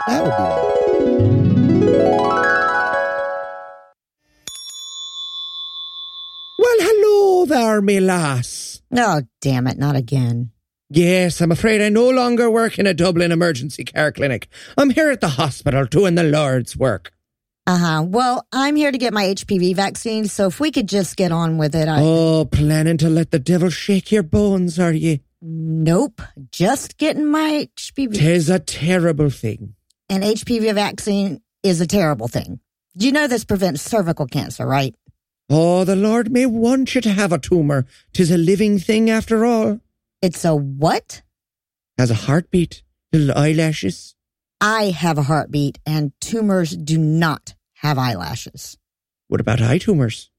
[0.06, 1.78] That would be like.
[6.60, 8.80] Well, hello there, me lass.
[8.96, 10.52] Oh, damn it, not again.
[10.90, 14.48] Yes, I'm afraid I no longer work in a Dublin emergency care clinic.
[14.76, 17.12] I'm here at the hospital doing the Lord's work.
[17.66, 18.02] Uh huh.
[18.06, 21.58] Well, I'm here to get my HPV vaccine, so if we could just get on
[21.58, 22.00] with it, I.
[22.00, 25.20] Oh, planning to let the devil shake your bones, are ye?
[25.42, 26.22] Nope.
[26.50, 28.14] Just getting my HPV.
[28.14, 29.74] Tis a terrible thing.
[30.08, 32.60] An HPV vaccine is a terrible thing.
[32.94, 34.94] You know this prevents cervical cancer, right?
[35.50, 37.84] Oh, the Lord may want you to have a tumor.
[38.14, 39.80] Tis a living thing after all.
[40.20, 41.22] It's a what?
[41.96, 44.14] Has a heartbeat, little eyelashes.
[44.60, 48.76] I have a heartbeat, and tumors do not have eyelashes.
[49.28, 50.30] What about eye tumors?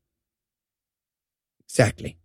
[1.66, 2.18] Exactly.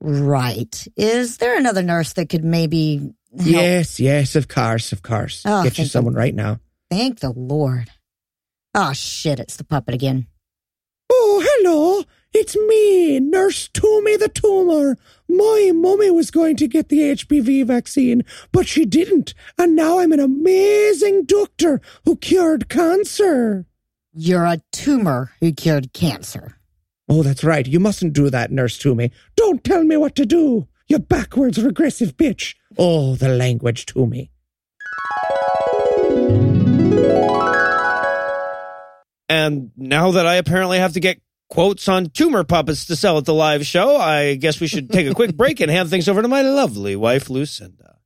[0.00, 0.86] Right.
[0.96, 2.98] Is there another nurse that could maybe
[3.36, 3.46] help?
[3.46, 5.42] Yes, yes, of course, of course.
[5.44, 6.60] Oh, Get you someone right now.
[6.90, 7.90] Thank the Lord.
[8.74, 10.26] Oh, shit, it's the puppet again.
[11.10, 12.04] Oh, hello.
[12.36, 14.98] It's me, Nurse Toomey the Tumor.
[15.28, 19.34] My mummy was going to get the HPV vaccine, but she didn't.
[19.56, 23.66] And now I'm an amazing doctor who cured cancer.
[24.12, 26.58] You're a tumor who cured cancer.
[27.08, 27.68] Oh, that's right.
[27.68, 29.12] You mustn't do that, Nurse Toomey.
[29.36, 30.66] Don't tell me what to do.
[30.88, 32.56] You backwards regressive bitch.
[32.76, 34.32] Oh, the language, Toomey.
[39.28, 41.20] And now that I apparently have to get
[41.54, 45.06] quotes on tumor puppets to sell at the live show, I guess we should take
[45.06, 47.98] a quick break and hand things over to my lovely wife, Lucinda.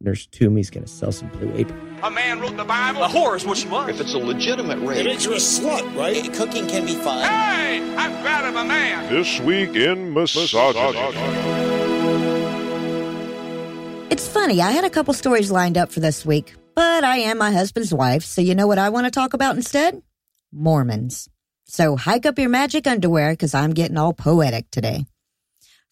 [0.00, 2.00] Nurse Toomey's going to sell some blue apron.
[2.02, 3.04] A man wrote the Bible.
[3.04, 3.88] A whore is what she was.
[3.88, 6.34] If it's a legitimate rape, makes you a slut, right?
[6.34, 7.22] Cooking can be fun.
[7.22, 9.08] Hey, I'm proud of a man.
[9.08, 10.98] This week in misogyny.
[14.10, 17.38] It's funny, I had a couple stories lined up for this week, but I am
[17.38, 20.02] my husband's wife, so you know what I want to talk about instead?
[20.50, 21.28] Mormons.
[21.72, 25.06] So hike up your magic underwear because I'm getting all poetic today.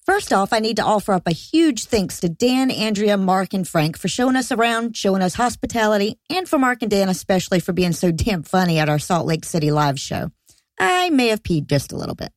[0.04, 3.66] First off, I need to offer up a huge thanks to Dan, Andrea, Mark, and
[3.66, 7.72] Frank for showing us around, showing us hospitality, and for Mark and Dan especially for
[7.72, 10.30] being so damn funny at our Salt Lake City live show.
[10.78, 12.30] I may have peed just a little bit.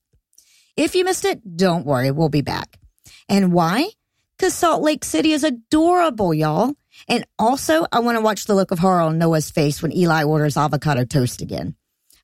[0.78, 2.80] If you missed it, don't worry, we'll be back.
[3.28, 3.90] And why?
[4.38, 6.76] Because Salt Lake City is adorable, y'all.
[7.10, 10.24] And also, I want to watch the look of horror on Noah's face when Eli
[10.24, 11.76] orders avocado toast again.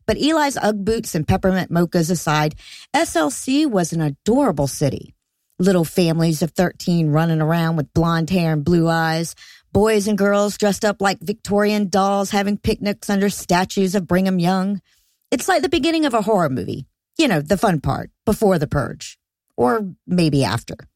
[0.10, 2.56] But Eli's Ugg boots and peppermint mochas aside,
[2.95, 5.13] SLC was an adorable city.
[5.60, 9.36] Little families of 13 running around with blonde hair and blue eyes,
[9.72, 14.82] boys and girls dressed up like Victorian dolls having picnics under statues of Brigham Young.
[15.30, 16.88] It's like the beginning of a horror movie.
[17.19, 19.19] You know, the fun part, before the purge.
[19.58, 20.88] Or maybe after.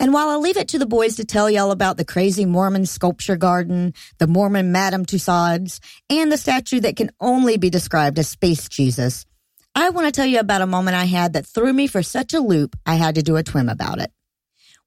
[0.00, 2.86] And while I'll leave it to the boys to tell y'all about the crazy Mormon
[2.86, 8.26] sculpture garden, the Mormon Madame Tussauds, and the statue that can only be described as
[8.26, 9.26] Space Jesus,
[9.74, 12.32] I want to tell you about a moment I had that threw me for such
[12.32, 14.10] a loop I had to do a twim about it.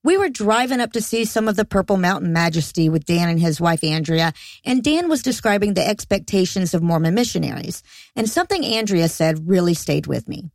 [0.04, 3.40] We were driving up to see some of the Purple Mountain Majesty with Dan and
[3.40, 4.34] his wife Andrea,
[4.66, 7.84] and Dan was describing the expectations of Mormon missionaries,
[8.16, 10.50] and something Andrea said really stayed with me.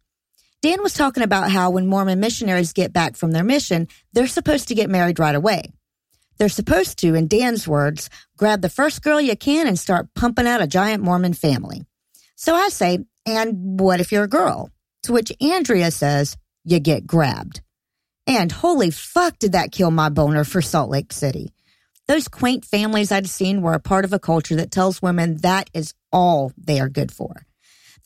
[0.60, 4.68] Dan was talking about how when Mormon missionaries get back from their mission, they're supposed
[4.68, 5.72] to get married right away.
[6.38, 10.46] They're supposed to, in Dan's words, grab the first girl you can and start pumping
[10.46, 11.84] out a giant Mormon family.
[12.34, 14.70] So I say, and what if you're a girl?
[15.04, 17.60] To which Andrea says, you get grabbed.
[18.26, 21.52] And holy fuck, did that kill my boner for Salt Lake City.
[22.06, 25.70] Those quaint families I'd seen were a part of a culture that tells women that
[25.72, 27.46] is all they are good for.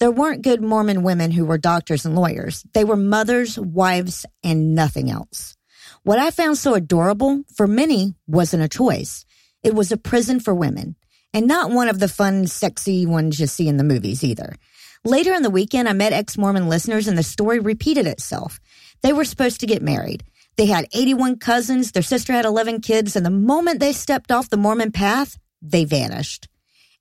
[0.02, 2.64] There weren't good Mormon women who were doctors and lawyers.
[2.74, 5.56] They were mothers, wives, and nothing else.
[6.02, 9.24] What I found so adorable for many wasn't a choice.
[9.62, 10.96] It was a prison for women
[11.32, 14.56] and not one of the fun, sexy ones you see in the movies either.
[15.04, 18.58] Later in the weekend, I met ex-Mormon listeners and the story repeated itself.
[19.04, 20.24] They were supposed to get married.
[20.56, 21.92] They had 81 cousins.
[21.92, 23.14] Their sister had 11 kids.
[23.14, 26.48] And the moment they stepped off the Mormon path, they vanished.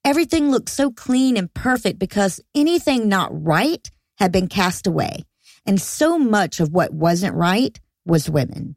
[0.03, 5.25] Everything looked so clean and perfect because anything not right had been cast away.
[5.65, 8.75] And so much of what wasn't right was women.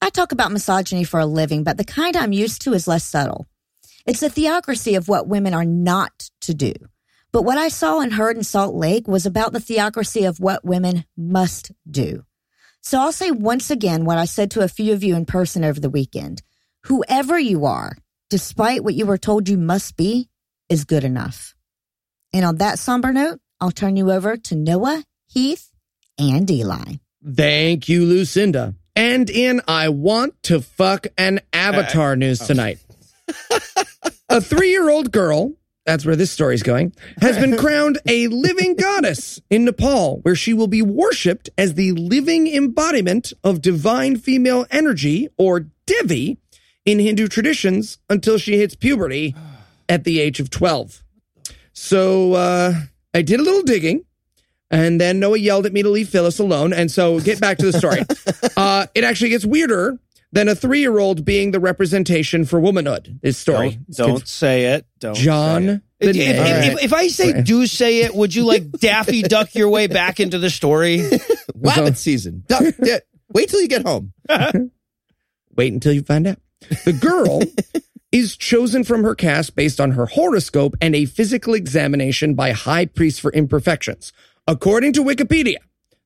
[0.00, 3.04] I talk about misogyny for a living, but the kind I'm used to is less
[3.04, 3.46] subtle.
[4.06, 6.74] It's a theocracy of what women are not to do.
[7.32, 10.64] But what I saw and heard in Salt Lake was about the theocracy of what
[10.64, 12.24] women must do.
[12.80, 15.64] So I'll say once again what I said to a few of you in person
[15.64, 16.42] over the weekend.
[16.84, 17.96] Whoever you are,
[18.34, 20.28] despite what you were told you must be,
[20.68, 21.54] is good enough.
[22.32, 25.70] And on that somber note, I'll turn you over to Noah, Heath,
[26.18, 26.94] and Eli.
[27.24, 28.74] Thank you, Lucinda.
[28.96, 32.46] And in I Want to Fuck an Avatar uh, news oh.
[32.46, 32.80] tonight.
[34.28, 35.52] a three year old girl
[35.86, 40.54] that's where this story's going, has been crowned a living goddess in Nepal, where she
[40.54, 46.38] will be worshipped as the living embodiment of divine female energy, or Devi,
[46.84, 49.34] in Hindu traditions until she hits puberty
[49.88, 51.02] at the age of 12.
[51.72, 52.74] So uh,
[53.12, 54.04] I did a little digging.
[54.70, 56.72] And then Noah yelled at me to leave Phyllis alone.
[56.72, 58.00] And so get back to the story.
[58.56, 59.98] uh, it actually gets weirder
[60.32, 63.20] than a three year old being the representation for womanhood.
[63.22, 63.78] This story.
[63.90, 64.86] Don't, don't say it.
[64.98, 65.14] Don't.
[65.14, 65.82] John.
[66.00, 69.68] If, if, if, if, I say do say it, would you like Daffy Duck your
[69.68, 71.08] way back into the story?
[71.54, 72.42] Rabbit season.
[72.46, 72.62] Duck,
[73.32, 74.12] wait till you get home.
[75.56, 76.38] wait until you find out.
[76.84, 77.42] The girl
[78.12, 82.86] is chosen from her caste based on her horoscope and a physical examination by high
[82.86, 84.12] priest for imperfections.
[84.46, 85.56] According to Wikipedia,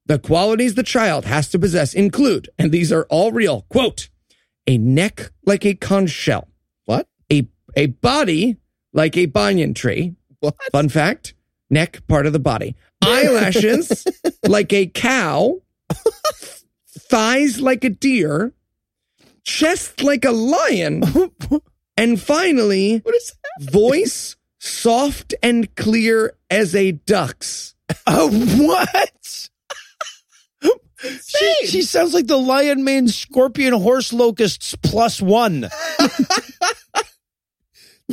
[0.07, 4.09] the qualities the child has to possess include, and these are all real, quote,
[4.67, 6.49] a neck like a conch shell.
[6.87, 7.09] What?
[7.31, 8.57] A a body
[8.93, 10.15] like a banyan tree.
[10.41, 10.55] What?
[10.73, 11.35] Fun fact:
[11.69, 12.75] neck part of the body.
[13.03, 14.07] Eyelashes
[14.47, 15.61] like a cow.
[16.89, 18.55] thighs like a deer.
[19.49, 21.03] Chest like a lion.
[21.97, 23.03] and finally,
[23.61, 27.75] voice soft and clear as a duck's.
[28.07, 29.49] Oh, what?
[31.01, 35.71] She, she sounds like the lion man scorpion horse locusts plus one.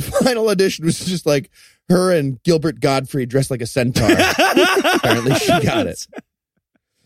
[0.00, 1.50] Final edition was just like
[1.90, 4.08] her and Gilbert Gottfried dressed like a centaur.
[4.10, 6.06] Apparently, she got it.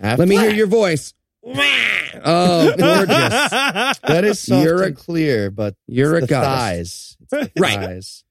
[0.01, 1.13] Let me hear your voice.
[1.45, 3.99] Oh, gorgeous!
[4.03, 7.17] That is soft you're and a, clear, but you're a goddess.
[7.31, 7.51] thighs.
[7.59, 7.81] right.
[7.81, 8.25] Thighs.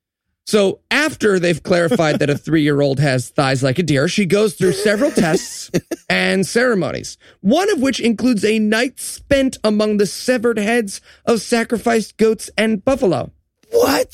[0.46, 4.26] So after they've clarified that a three year old has thighs like a deer, she
[4.26, 5.70] goes through several tests
[6.10, 12.18] and ceremonies, one of which includes a night spent among the severed heads of sacrificed
[12.18, 13.32] goats and buffalo.
[13.72, 14.12] What?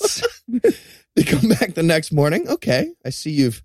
[1.15, 2.49] they come back the next morning.
[2.49, 3.63] Okay, I see you've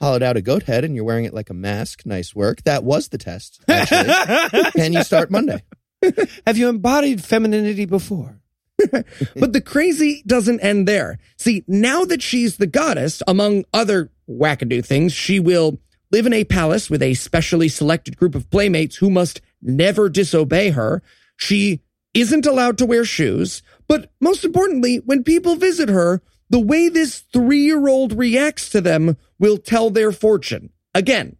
[0.00, 2.04] hollowed out a goat head and you're wearing it like a mask.
[2.04, 2.62] Nice work.
[2.64, 3.62] That was the test.
[3.68, 4.70] Actually.
[4.76, 5.62] Can you start Monday?
[6.46, 8.40] Have you embodied femininity before?
[8.90, 11.18] but the crazy doesn't end there.
[11.38, 15.78] See, now that she's the goddess, among other wackadoo things, she will
[16.10, 20.70] live in a palace with a specially selected group of playmates who must never disobey
[20.70, 21.02] her.
[21.36, 21.80] She
[22.14, 23.62] isn't allowed to wear shoes.
[23.88, 28.80] But most importantly, when people visit her, the way this three year old reacts to
[28.80, 30.70] them will tell their fortune.
[30.94, 31.36] Again,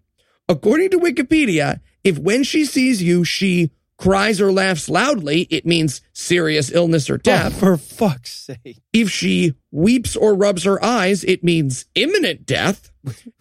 [0.49, 6.01] according to Wikipedia, if when she sees you, she cries or laughs loudly, it means
[6.12, 7.57] serious illness or oh, death.
[7.57, 8.83] Oh, for fuck's sake.
[8.92, 12.90] If she weeps or rubs her eyes, it means imminent death.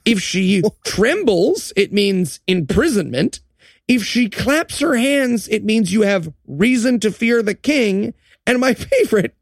[0.05, 3.41] If she trembles, it means imprisonment.
[3.87, 8.13] If she claps her hands, it means you have reason to fear the king.
[8.47, 9.35] And my favorite,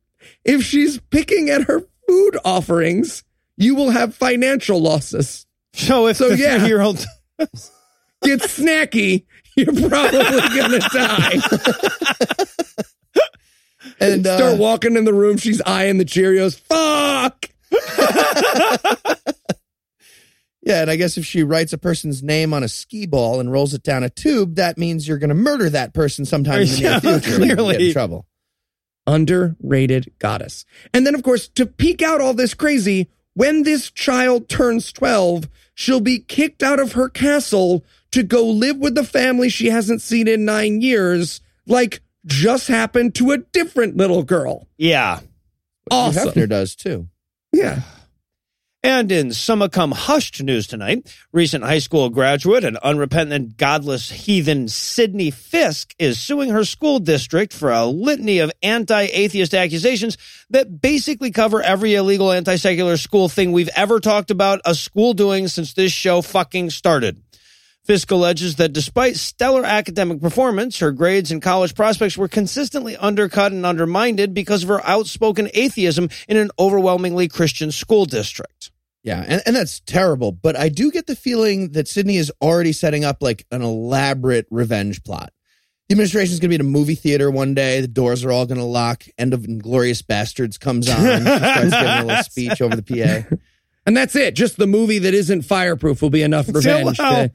[0.44, 1.84] if she's picking at her
[2.14, 3.24] food offerings,
[3.58, 5.46] you will have financial losses.
[5.74, 6.60] So if So, the yeah.
[6.60, 7.06] three-year-old
[8.24, 10.20] Get snacky, you're probably
[10.56, 11.40] gonna die.
[14.00, 16.58] And uh, Start walking in the room, she's eyeing the Cheerios.
[16.60, 17.46] Fuck!
[20.62, 23.52] yeah, and I guess if she writes a person's name on a ski ball and
[23.52, 26.68] rolls it down a tube, that means you're going to murder that person sometime in
[26.70, 27.38] the Yeah, near future.
[27.38, 27.74] clearly.
[27.74, 28.26] get in trouble.
[29.06, 30.66] Underrated goddess.
[30.94, 35.50] And then, of course, to peak out all this crazy, when this child turns 12,
[35.74, 40.02] she'll be kicked out of her castle to go live with the family she hasn't
[40.02, 44.68] seen in nine years, like just happened to a different little girl.
[44.78, 45.20] Yeah.
[45.90, 46.30] Awesome.
[46.30, 47.08] Hefner does too.
[47.52, 47.82] Yeah.
[48.86, 54.68] And in some come hushed news tonight, recent high school graduate and unrepentant godless heathen
[54.68, 60.18] Sydney Fisk is suing her school district for a litany of anti-atheist accusations
[60.50, 65.48] that basically cover every illegal anti-secular school thing we've ever talked about a school doing
[65.48, 67.24] since this show fucking started.
[67.86, 73.54] Fisk alleges that despite stellar academic performance, her grades and college prospects were consistently undercut
[73.54, 78.72] and undermined because of her outspoken atheism in an overwhelmingly Christian school district.
[79.04, 80.32] Yeah, and, and that's terrible.
[80.32, 84.48] But I do get the feeling that Sydney is already setting up like an elaborate
[84.50, 85.34] revenge plot.
[85.90, 87.82] The administration's going to be in a movie theater one day.
[87.82, 89.04] The doors are all going to lock.
[89.18, 90.98] End of Inglorious Bastards comes on.
[90.98, 93.36] She starts giving a little speech over the PA.
[93.86, 94.34] And that's it.
[94.34, 97.24] Just the movie that isn't fireproof will be enough revenge wow.
[97.24, 97.32] to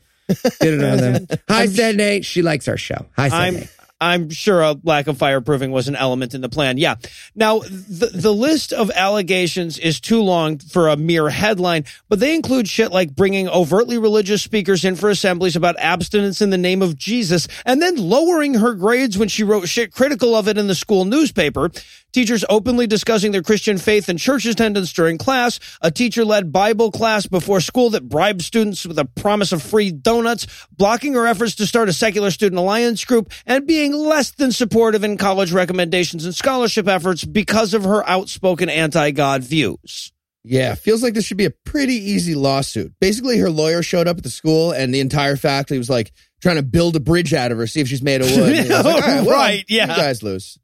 [0.60, 1.26] get it on them.
[1.48, 2.22] Hi, Sydney.
[2.22, 3.06] She likes our show.
[3.16, 3.68] Hi, I'm Sydney.
[4.00, 6.78] I'm sure a lack of fireproofing was an element in the plan.
[6.78, 6.96] Yeah.
[7.34, 12.34] Now, the, the list of allegations is too long for a mere headline, but they
[12.34, 16.80] include shit like bringing overtly religious speakers in for assemblies about abstinence in the name
[16.80, 20.68] of Jesus and then lowering her grades when she wrote shit critical of it in
[20.68, 21.70] the school newspaper.
[22.12, 26.90] Teachers openly discussing their Christian faith and church attendance during class, a teacher led Bible
[26.90, 31.54] class before school that bribed students with a promise of free donuts, blocking her efforts
[31.56, 36.24] to start a secular student alliance group, and being less than supportive in college recommendations
[36.24, 40.10] and scholarship efforts because of her outspoken anti God views.
[40.44, 42.94] Yeah, feels like this should be a pretty easy lawsuit.
[43.00, 46.56] Basically, her lawyer showed up at the school, and the entire faculty was like trying
[46.56, 48.54] to build a bridge out of her, see if she's made of wood.
[48.56, 49.90] And he was like, "All right, well, Right, yeah.
[49.90, 50.58] You guys lose.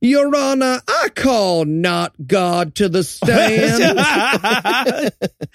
[0.00, 4.00] Your Honor, I call not God to the stand.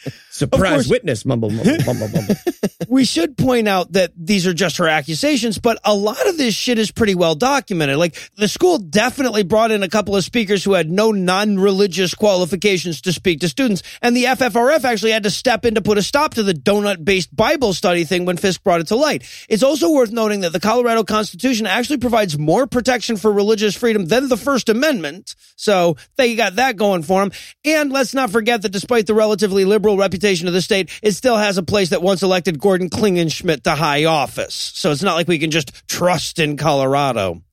[0.36, 1.26] Surprise witness.
[1.26, 2.36] Mumble, mumble, mumble, mumble.
[2.90, 6.54] we should point out that these are just her accusations, but a lot of this
[6.54, 7.96] shit is pretty well documented.
[7.96, 13.00] Like the school definitely brought in a couple of speakers who had no non-religious qualifications
[13.04, 16.04] to speak to students, and the FFRF actually had to step in to put a
[16.04, 19.24] stop to the donut-based Bible study thing when Fisk brought it to light.
[19.48, 24.08] It's also worth noting that the Colorado Constitution actually provides more protection for religious freedom
[24.08, 27.32] than the First Amendment, so they got that going for them.
[27.64, 31.38] And let's not forget that despite the relatively liberal reputation of the state, it still
[31.38, 34.54] has a place that once elected Gordon Klingenschmitt to high office.
[34.54, 37.42] So it's not like we can just trust in Colorado.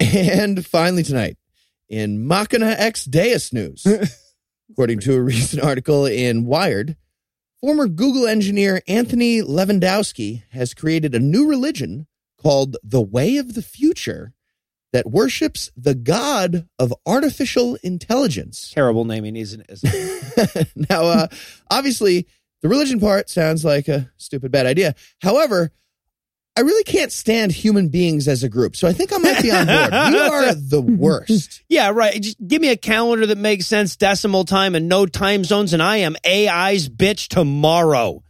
[0.00, 1.36] And finally, tonight,
[1.88, 3.86] in Machina X Deus news,
[4.70, 6.96] according to a recent article in Wired,
[7.60, 12.06] former Google engineer Anthony Levandowski has created a new religion
[12.38, 14.32] called the Way of the Future
[14.92, 18.70] that worships the god of artificial intelligence.
[18.74, 20.68] Terrible naming, isn't it?
[20.90, 21.28] now, uh,
[21.70, 22.26] obviously,
[22.62, 24.94] the religion part sounds like a stupid bad idea.
[25.22, 25.72] However,
[26.56, 29.50] I really can't stand human beings as a group, so I think I might be
[29.52, 29.92] on board.
[29.92, 31.62] We are the worst.
[31.68, 32.20] Yeah, right.
[32.20, 35.82] Just give me a calendar that makes sense, decimal time, and no time zones, and
[35.82, 38.22] I am AI's bitch tomorrow.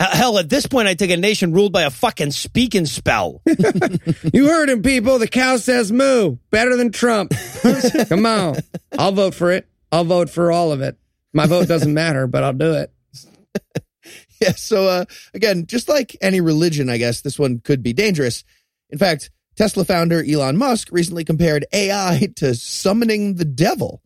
[0.00, 3.42] H- Hell, at this point, I take a nation ruled by a fucking speaking spell.
[4.32, 5.18] You heard him, people.
[5.18, 6.36] The cow says moo.
[6.50, 7.32] Better than Trump.
[8.08, 8.56] Come on.
[8.98, 9.66] I'll vote for it.
[9.90, 10.98] I'll vote for all of it.
[11.32, 12.92] My vote doesn't matter, but I'll do it.
[14.40, 14.52] yeah.
[14.52, 18.44] So, uh, again, just like any religion, I guess this one could be dangerous.
[18.90, 24.02] In fact, Tesla founder Elon Musk recently compared AI to summoning the devil,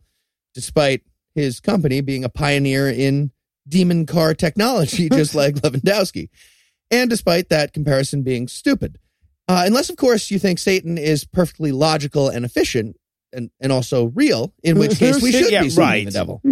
[0.53, 1.01] despite
[1.35, 3.31] his company being a pioneer in
[3.71, 6.29] demon car technology, just like Levandowski.
[6.91, 8.99] And despite that comparison being stupid.
[9.47, 12.97] Uh, unless, of course, you think Satan is perfectly logical and efficient
[13.33, 16.05] and, and also real, in which case we should Yeah, be summoning right.
[16.05, 16.41] the devil.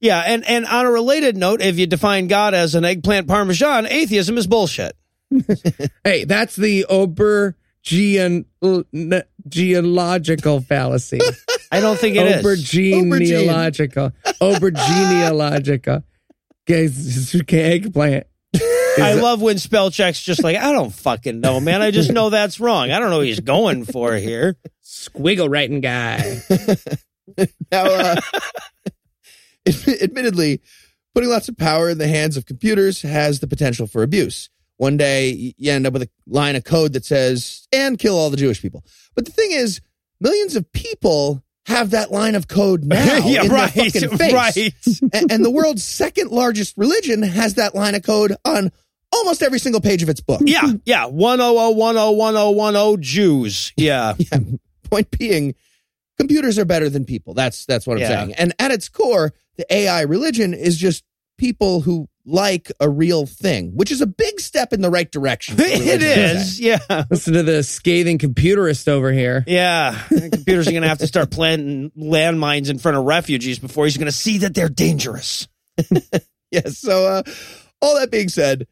[0.00, 3.86] Yeah, and, and on a related note, if you define God as an eggplant parmesan,
[3.86, 4.96] atheism is bullshit.
[6.02, 7.54] Hey, that's the Ober
[9.48, 11.20] geological fallacy.
[11.70, 12.44] I don't think it is.
[12.44, 14.12] Aubergenealogical.
[14.40, 16.02] Aubergenealogical.
[16.66, 18.26] Guys, eggplant.
[18.98, 21.80] I love when spell checks just like, I don't fucking know, man.
[21.80, 22.90] I just know that's wrong.
[22.90, 24.56] I don't know what he's going for here.
[24.84, 26.42] Squiggle writing guy.
[27.70, 28.20] Now, uh,
[29.66, 30.60] admittedly,
[31.14, 34.50] putting lots of power in the hands of computers has the potential for abuse.
[34.76, 38.30] One day, you end up with a line of code that says, and kill all
[38.30, 38.84] the Jewish people.
[39.14, 39.80] But the thing is,
[40.20, 44.32] millions of people have that line of code now Yeah, in right, their fucking face.
[44.32, 44.74] right.
[45.12, 48.72] and, and the world's second largest religion has that line of code on
[49.12, 50.40] almost every single page of its book.
[50.44, 51.04] Yeah, yeah.
[51.06, 53.72] 100101010 Jews.
[53.76, 54.14] Yeah.
[54.18, 54.38] Yeah.
[54.90, 55.54] Point being,
[56.18, 57.32] computers are better than people.
[57.34, 58.08] That's that's what I'm Yeah.
[58.08, 58.34] saying.
[58.34, 61.04] And at its core, the AI religion is just
[61.38, 65.56] people who like a real thing, which is a big step in the right direction.
[65.58, 66.58] it is, it religion, I'd is.
[66.58, 66.64] say.
[66.64, 67.04] Yeah.
[67.10, 69.44] Listen to the scathing computerist over here.
[69.46, 70.00] Yeah.
[70.08, 73.96] Computers are going to have to start planting landmines in front of refugees before he's
[73.96, 75.48] going to see that they're dangerous.
[76.52, 76.78] Yes.
[76.78, 77.22] So, uh,
[77.80, 78.66] all that being said,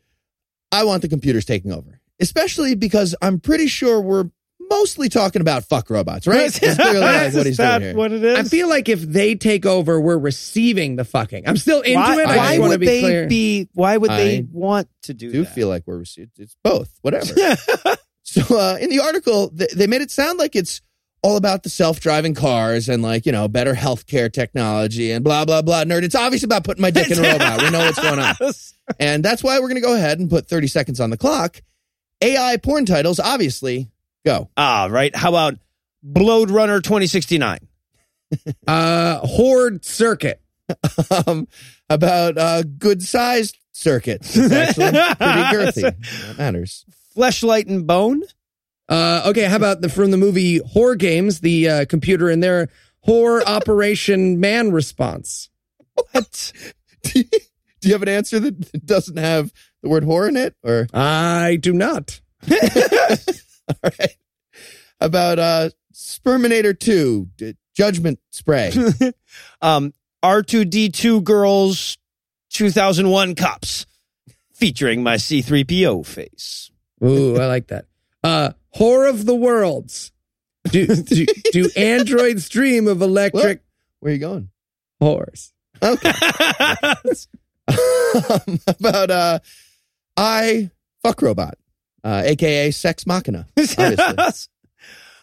[0.70, 4.30] I want the computers taking over, especially because I'm pretty sure we're
[4.70, 6.50] mostly talking about fuck robots, right?
[6.52, 7.94] That's clearly like what he's doing here.
[7.94, 8.38] what it is?
[8.38, 11.46] I feel like if they take over, we're receiving the fucking.
[11.46, 12.26] I'm still into why, it.
[12.26, 13.26] I why just would be they clear.
[13.26, 13.68] be?
[13.74, 15.32] Why would they I want to do, that?
[15.32, 15.54] do that?
[15.54, 16.38] feel like we're received.
[16.38, 17.26] It's both, whatever.
[18.22, 20.80] so uh, in the article, th- they made it sound like it's
[21.22, 25.62] all about the self-driving cars and like you know better healthcare technology and blah blah
[25.62, 25.84] blah.
[25.84, 27.60] Nerd, it's obviously about putting my dick in a robot.
[27.62, 28.36] We know what's going on,
[28.98, 31.60] and that's why we're going to go ahead and put 30 seconds on the clock.
[32.22, 33.90] AI porn titles, obviously,
[34.24, 34.50] go.
[34.56, 35.14] Ah, right.
[35.14, 35.54] How about
[36.02, 37.58] Blade Runner 2069?
[38.66, 40.40] uh, horde circuit.
[41.26, 41.48] um,
[41.88, 44.36] about uh, good-sized circuits.
[44.36, 45.82] It's actually pretty girthy.
[46.26, 46.84] That matters.
[47.16, 48.22] Fleshlight and Bone?
[48.88, 52.68] Uh, okay, how about the from the movie Horror Games, the uh, computer in there,
[53.00, 55.48] horror Operation Man Response.
[55.94, 56.52] What?
[57.02, 57.24] do, you,
[57.80, 59.52] do you have an answer that doesn't have
[59.82, 62.20] the word horror in it, or I do not.
[63.84, 64.16] all right?
[65.00, 68.72] About uh, Sperminator Two, D- Judgment Spray.
[69.62, 69.92] um,
[70.22, 71.96] R2D2 Girls
[72.50, 73.86] 2001 Cops,
[74.52, 76.70] featuring my C3PO face.
[77.02, 77.86] Ooh, I like that.
[78.22, 80.12] Uh, Whore of the Worlds.
[80.64, 83.62] Do, do, do androids dream of electric
[84.00, 84.50] Where are you going?
[85.00, 85.52] horse?
[85.82, 86.12] Okay.
[87.68, 89.38] Um, about uh,
[90.16, 90.70] I
[91.02, 91.56] fuck robot,
[92.04, 93.46] uh, aka Sex Machina.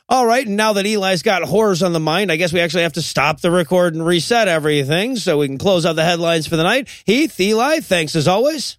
[0.10, 2.84] All right, and now that Eli's got horrors on the mind, I guess we actually
[2.84, 6.48] have to stop the record and reset everything so we can close out the headlines
[6.48, 6.88] for the night.
[7.06, 8.78] Heath, Eli, thanks as always.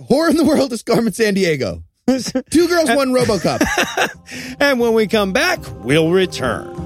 [0.00, 1.82] Horror in the world is Carmen Sandiego.
[2.50, 4.56] Two girls, one RoboCop.
[4.60, 6.76] And when we come back, we'll return.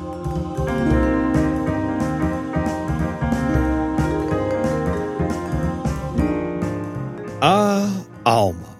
[7.42, 8.73] Ah, Alma.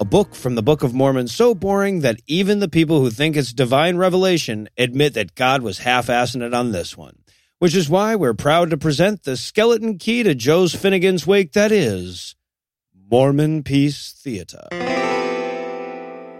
[0.00, 3.36] A book from the Book of Mormon so boring that even the people who think
[3.36, 7.18] it's divine revelation admit that God was half-assing it on this one.
[7.58, 11.72] Which is why we're proud to present the skeleton key to Joyce's Finnegan's wake that
[11.72, 12.36] is
[13.10, 14.68] Mormon Peace Theater.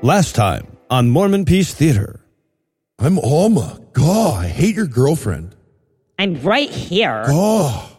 [0.03, 2.25] Last time on Mormon Peace Theater.
[3.01, 3.81] I'm oh Alma.
[3.93, 5.57] God, I hate your girlfriend.
[6.17, 7.25] I'm right here.
[7.27, 7.97] Oh.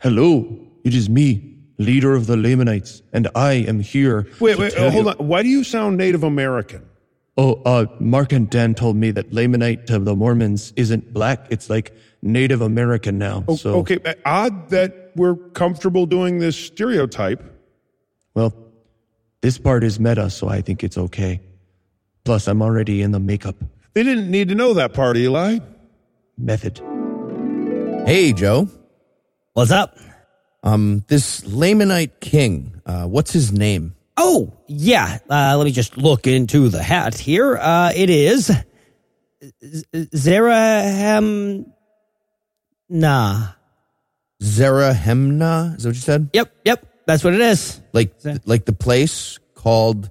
[0.00, 4.26] Hello, it is me, leader of the Lamanites, and I am here.
[4.40, 5.16] Wait, to wait, tell hold you- on.
[5.28, 6.82] Why do you sound Native American?
[7.38, 11.68] Oh, uh, Mark and Dan told me that Lamanite to the Mormons isn't black; it's
[11.68, 13.44] like Native American now.
[13.46, 17.42] O- so, Okay, odd that we're comfortable doing this stereotype.
[18.34, 18.54] well,
[19.42, 21.40] this part is meta, so I think it's okay.
[22.24, 23.54] Plus, I'm already in the makeup
[23.94, 25.58] They didn't need to know that part, Eli.
[26.38, 26.80] method.
[28.06, 28.68] hey, Joe.
[29.52, 29.96] What's up?
[30.66, 32.80] Um, this Lamanite king.
[32.84, 33.94] Uh, what's his name?
[34.16, 35.18] Oh, yeah.
[35.30, 37.56] Uh, let me just look into the hat here.
[37.56, 38.50] Uh, it is
[39.64, 39.84] Z-
[40.16, 41.66] Zaraham.
[42.88, 43.48] Nah.
[44.42, 45.76] Zarahemna.
[45.76, 46.30] Is that what you said?
[46.32, 46.86] Yep, yep.
[47.06, 47.80] That's what it is.
[47.92, 48.14] Like
[48.44, 50.10] like the place called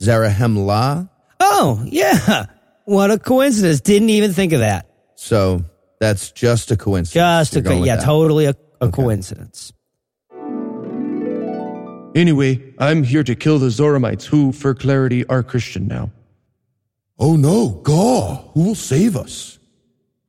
[0.00, 1.10] Zarahemla.
[1.40, 2.46] Oh, yeah.
[2.84, 3.80] What a coincidence.
[3.80, 4.88] Didn't even think of that.
[5.16, 5.64] So
[6.00, 7.14] that's just a coincidence.
[7.14, 8.04] Just a You're going co- yeah, that.
[8.04, 9.72] totally a, a coincidence.
[12.18, 16.10] Anyway, I'm here to kill the Zoramites, who, for clarity, are Christian now.
[17.16, 19.60] Oh no, Gaw, who will save us?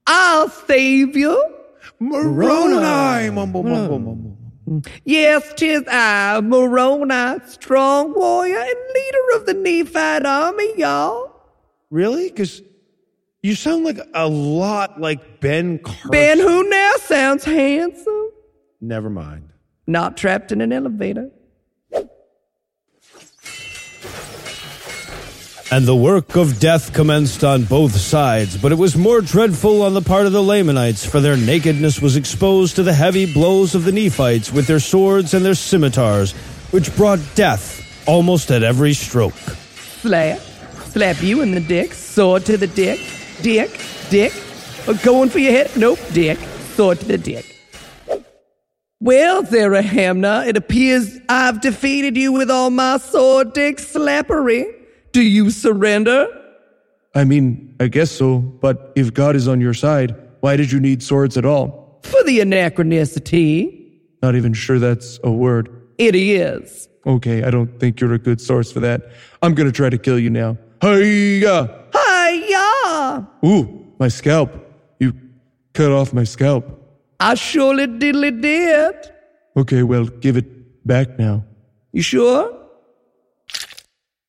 [0.05, 1.43] I'll save you.
[1.99, 3.31] Moroni!
[3.31, 4.83] Mumble, mumble, mumble.
[5.03, 11.31] Yes, tis I, Moroni, strong warrior and leader of the Nephite army, y'all.
[11.89, 12.29] Really?
[12.29, 12.61] Because
[13.41, 16.11] you sound like a lot like Ben Carson.
[16.11, 18.29] Ben, who now sounds handsome.
[18.79, 19.49] Never mind.
[19.87, 21.31] Not trapped in an elevator.
[25.71, 29.93] And the work of death commenced on both sides, but it was more dreadful on
[29.93, 33.83] the part of the Lamanites, for their nakedness was exposed to the heavy blows of
[33.83, 36.31] the Nephites with their swords and their scimitars,
[36.71, 39.35] which brought death almost at every stroke.
[40.01, 40.39] Slap.
[40.39, 41.93] Slap you in the dick.
[41.93, 42.99] Sword to the dick.
[43.43, 43.79] Dick.
[44.09, 44.33] Dick.
[44.87, 45.69] Uh, Going for your head?
[45.77, 45.99] Nope.
[46.13, 46.39] Dick.
[46.73, 47.45] Sword to the dick.
[48.99, 54.78] Well, Zarahemna, it appears I've defeated you with all my sword dick slappery.
[55.11, 56.27] Do you surrender?
[57.15, 60.79] I mean, I guess so, but if God is on your side, why did you
[60.79, 61.99] need swords at all?
[62.03, 63.91] For the anachronicity.
[64.21, 65.69] Not even sure that's a word.
[65.97, 66.87] It is.
[67.05, 69.11] Okay, I don't think you're a good source for that.
[69.41, 70.57] I'm gonna try to kill you now.
[70.81, 71.85] Hiya!
[71.93, 73.27] Hiya!
[73.45, 74.51] Ooh, my scalp.
[74.99, 75.13] You
[75.73, 76.65] cut off my scalp.
[77.19, 78.95] I surely diddly did.
[79.57, 81.43] Okay, well, give it back now.
[81.91, 82.55] You sure?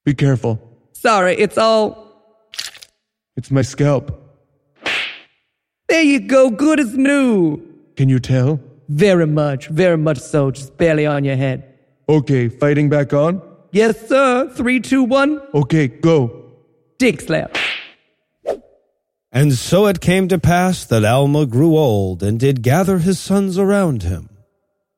[0.05, 0.70] Be careful.
[1.01, 2.13] Sorry, it's all.
[3.35, 4.13] It's my scalp.
[5.89, 7.63] There you go, good as new.
[7.97, 8.61] Can you tell?
[8.91, 11.65] Very much, very much so, just barely on your head.
[12.07, 13.41] Okay, fighting back on?
[13.73, 14.51] Yes, sir.
[14.51, 15.41] Three, two, one.
[15.55, 16.53] Okay, go.
[16.99, 17.57] Dick slap.
[19.33, 23.57] And so it came to pass that Alma grew old and did gather his sons
[23.57, 24.29] around him.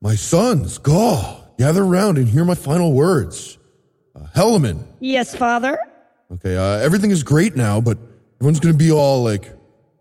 [0.01, 3.57] My sons, Gaw, gather round and hear my final words.
[4.17, 5.79] Uh, Helaman, Yes, father?
[6.35, 7.99] Okay, uh, everything is great now, but
[8.41, 9.53] everyone's gonna be all like,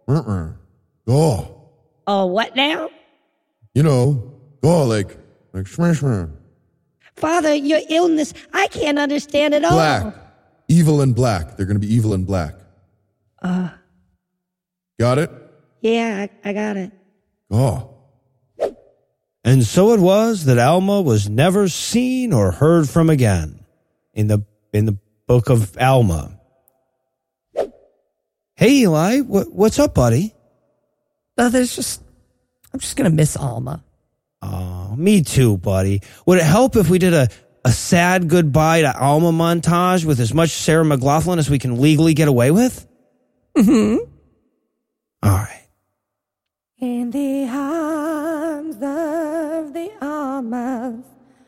[0.07, 0.49] uh-uh,
[1.07, 1.47] Gaw,
[2.07, 2.89] Oh, what now?
[3.73, 5.17] you know, Gaw, like,
[5.53, 6.31] like, shmeh, shmeh.
[7.15, 9.71] Father, your illness, I can't understand at all.
[9.71, 10.15] black,
[10.67, 11.55] evil and black.
[11.57, 12.55] They're gonna be evil and black.
[13.41, 13.69] Uh,
[14.99, 15.31] Got it?
[15.81, 16.91] yeah, I, I got it.
[17.49, 17.89] Oh,
[19.43, 23.65] And so it was that Alma was never seen or heard from again
[24.13, 24.97] in the in the
[25.31, 26.37] book of Alma.
[28.55, 30.35] Hey Eli, what, what's up, buddy?
[31.37, 32.03] Uh, there's just.
[32.73, 33.81] I'm just gonna miss Alma.
[34.41, 36.01] Oh, me too, buddy.
[36.25, 37.29] Would it help if we did a,
[37.63, 42.13] a sad goodbye to Alma montage with as much Sarah McLachlan as we can legally
[42.13, 42.85] get away with?
[43.55, 44.03] Mm-hmm.
[45.23, 45.67] All right.
[46.79, 51.05] In the arms of the Almas.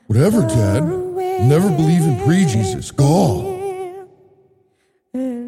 [0.08, 0.84] Whatever, Dad.
[0.84, 2.92] Never believe in pre-Jesus.
[2.92, 3.53] Gaw.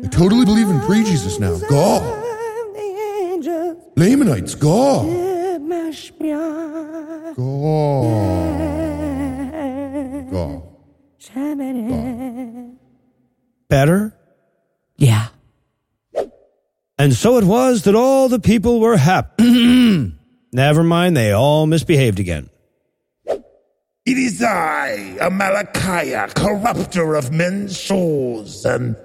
[0.03, 1.57] I totally believe in pre-Jesus now.
[1.69, 1.99] Gaw.
[3.95, 5.03] Lamanites, Gaw.
[7.35, 8.01] Gaw.
[10.31, 10.61] Gaw.
[13.69, 14.15] Better?
[14.97, 15.27] Yeah.
[16.97, 20.13] And so it was that all the people were happy.
[20.53, 22.49] Never mind, they all misbehaved again.
[23.27, 28.95] It is I, Amalickiah, corrupter of men's souls, and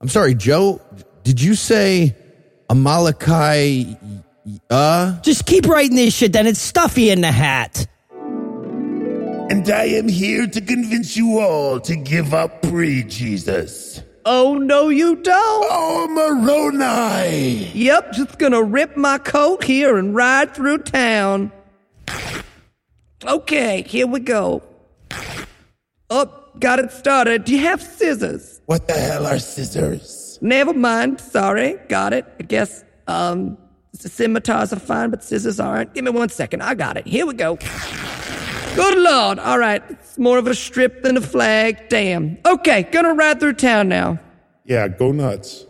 [0.00, 0.80] I'm sorry, Joe.
[1.24, 2.14] Did you say
[2.70, 3.98] Amalekite?
[4.70, 7.86] Uh, Just keep writing this shit, then it's stuffy in the hat.
[8.12, 14.02] and I am here to convince you all to give up pre-Jesus.
[14.24, 15.66] Oh, no, you don't.
[15.70, 17.70] Oh, Moroni!
[17.74, 21.50] Yep, just gonna rip my coat here and ride through town.
[23.24, 24.62] Okay, here we go.
[26.10, 27.44] Oh, got it started.
[27.44, 28.57] Do you have scissors?
[28.68, 30.38] What the hell are scissors?
[30.42, 31.22] Never mind.
[31.22, 31.78] Sorry.
[31.88, 32.26] Got it.
[32.38, 33.56] I guess, um,
[33.98, 35.94] the scimitars are fine, but scissors aren't.
[35.94, 36.62] Give me one second.
[36.62, 37.06] I got it.
[37.06, 37.56] Here we go.
[38.76, 39.38] Good lord.
[39.38, 39.82] All right.
[39.88, 41.88] It's more of a strip than a flag.
[41.88, 42.36] Damn.
[42.44, 44.18] Okay, gonna ride through town now.
[44.66, 45.64] Yeah, go nuts.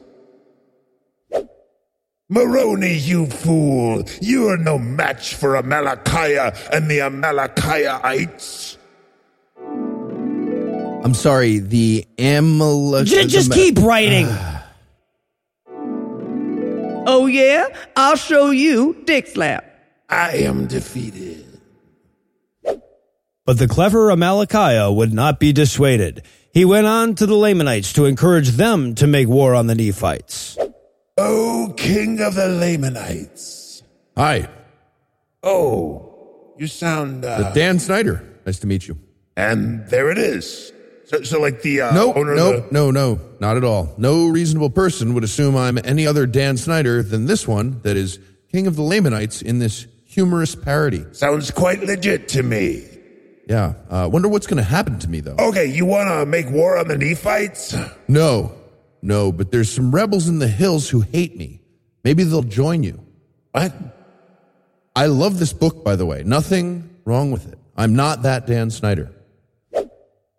[2.29, 4.03] Moroni, you fool!
[4.21, 8.78] You are no match for Amalickiah and the Amalickiahites.
[11.05, 13.07] I'm sorry, the Amalek.
[13.07, 14.27] J- just keep writing.
[17.11, 17.69] Oh, yeah?
[17.97, 19.65] I'll show you Dick Slap.
[20.11, 21.47] I am defeated.
[22.63, 26.23] But the clever Amalickiah would not be dissuaded.
[26.53, 30.59] He went on to the Lamanites to encourage them to make war on the Nephites.
[31.17, 33.83] O king of the Lamanites.
[34.15, 34.49] Hi,
[35.43, 37.25] Oh, you sound.
[37.25, 38.23] Uh, the Dan Snyder.
[38.45, 38.99] Nice to meet you.
[39.35, 40.73] and there it is.
[41.09, 42.73] So, so like the uh, No, owner no, of the.
[42.73, 43.95] No No, no, not at all.
[43.97, 48.19] No reasonable person would assume I'm any other Dan Snyder than this one that is
[48.53, 51.07] king of the Lamanites in this humorous parody.
[51.13, 52.85] Sounds quite legit to me.
[53.49, 55.37] Yeah, uh, wonder what's going to happen to me though.
[55.39, 57.75] Okay, you want to make war on the Nephites?
[58.07, 58.53] No,
[59.01, 61.63] no, but there's some rebels in the hills who hate me.
[62.05, 63.01] Maybe they'll join you.
[63.53, 63.73] What?
[64.95, 66.23] I love this book, by the way.
[66.23, 67.59] Nothing wrong with it.
[67.79, 69.11] I'm not that Dan Snyder.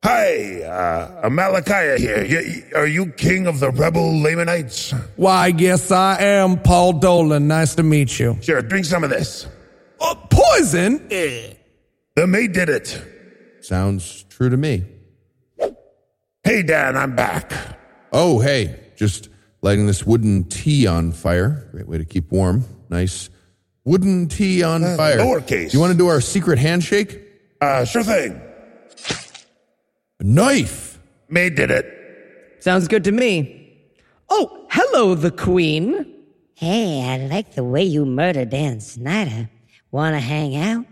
[0.04, 2.24] Hi, uh, Amalickiah here.
[2.24, 4.92] Y- y- are you king of the rebel Lamanites?
[5.18, 7.50] Why, yes, I am Paul Dolan.
[7.50, 8.38] Nice to meet you.
[8.42, 9.46] Sure, drink some of this.
[10.00, 11.06] Uh, poison?
[11.12, 11.54] Eh.
[12.16, 13.02] The maid did it.
[13.60, 14.86] Sounds true to me.
[16.46, 17.52] Hey, Dan, I'm back.
[18.14, 19.28] Oh, hey, just
[19.62, 21.68] lighting this wooden tea on fire.
[21.74, 22.64] Great way to keep warm.
[22.90, 23.30] Nice
[23.84, 25.18] wooden tea on Uh, fire.
[25.18, 25.74] lowercase.
[25.74, 27.20] You want to do our secret handshake?
[27.60, 28.40] Uh, sure thing.
[30.20, 31.00] A knife.
[31.30, 32.58] Maid did it.
[32.60, 33.56] Sounds good to me.
[34.30, 36.06] Oh, hello, the Queen.
[36.56, 39.50] Hey, I like the way you murdered Dan Snyder.
[39.92, 40.86] Wanna hang out?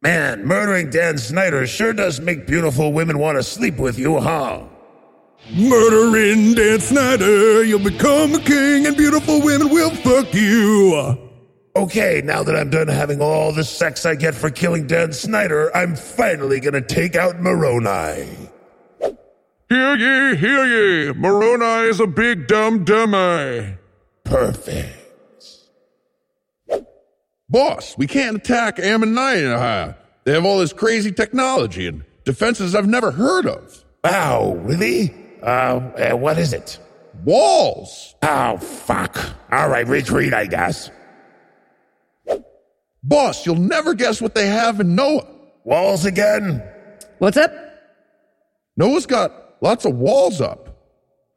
[0.00, 4.62] Man, murdering Dan Snyder sure does make beautiful women want to sleep with you, huh?
[5.52, 11.18] Murdering Dan Snyder, you'll become a king and beautiful women will fuck you.
[11.76, 15.76] Okay, now that I'm done having all the sex I get for killing Dan Snyder,
[15.76, 18.45] I'm finally gonna take out Moroni.
[19.68, 21.12] Hear ye, hear ye.
[21.12, 23.74] Moroni is a big dumb dummy.
[24.22, 24.92] Perfect.
[27.48, 29.96] Boss, we can't attack Ammonihah.
[30.24, 33.84] They have all this crazy technology and defenses I've never heard of.
[34.04, 35.14] Wow, really?
[35.42, 35.46] Uh,
[36.12, 36.78] uh, what is it?
[37.24, 38.14] Walls.
[38.22, 39.18] Oh, fuck.
[39.50, 40.90] All right, retreat, I guess.
[43.02, 45.26] Boss, you'll never guess what they have in Noah.
[45.64, 46.62] Walls again?
[47.18, 47.52] What's up?
[48.76, 50.62] Noah's got lots of walls up.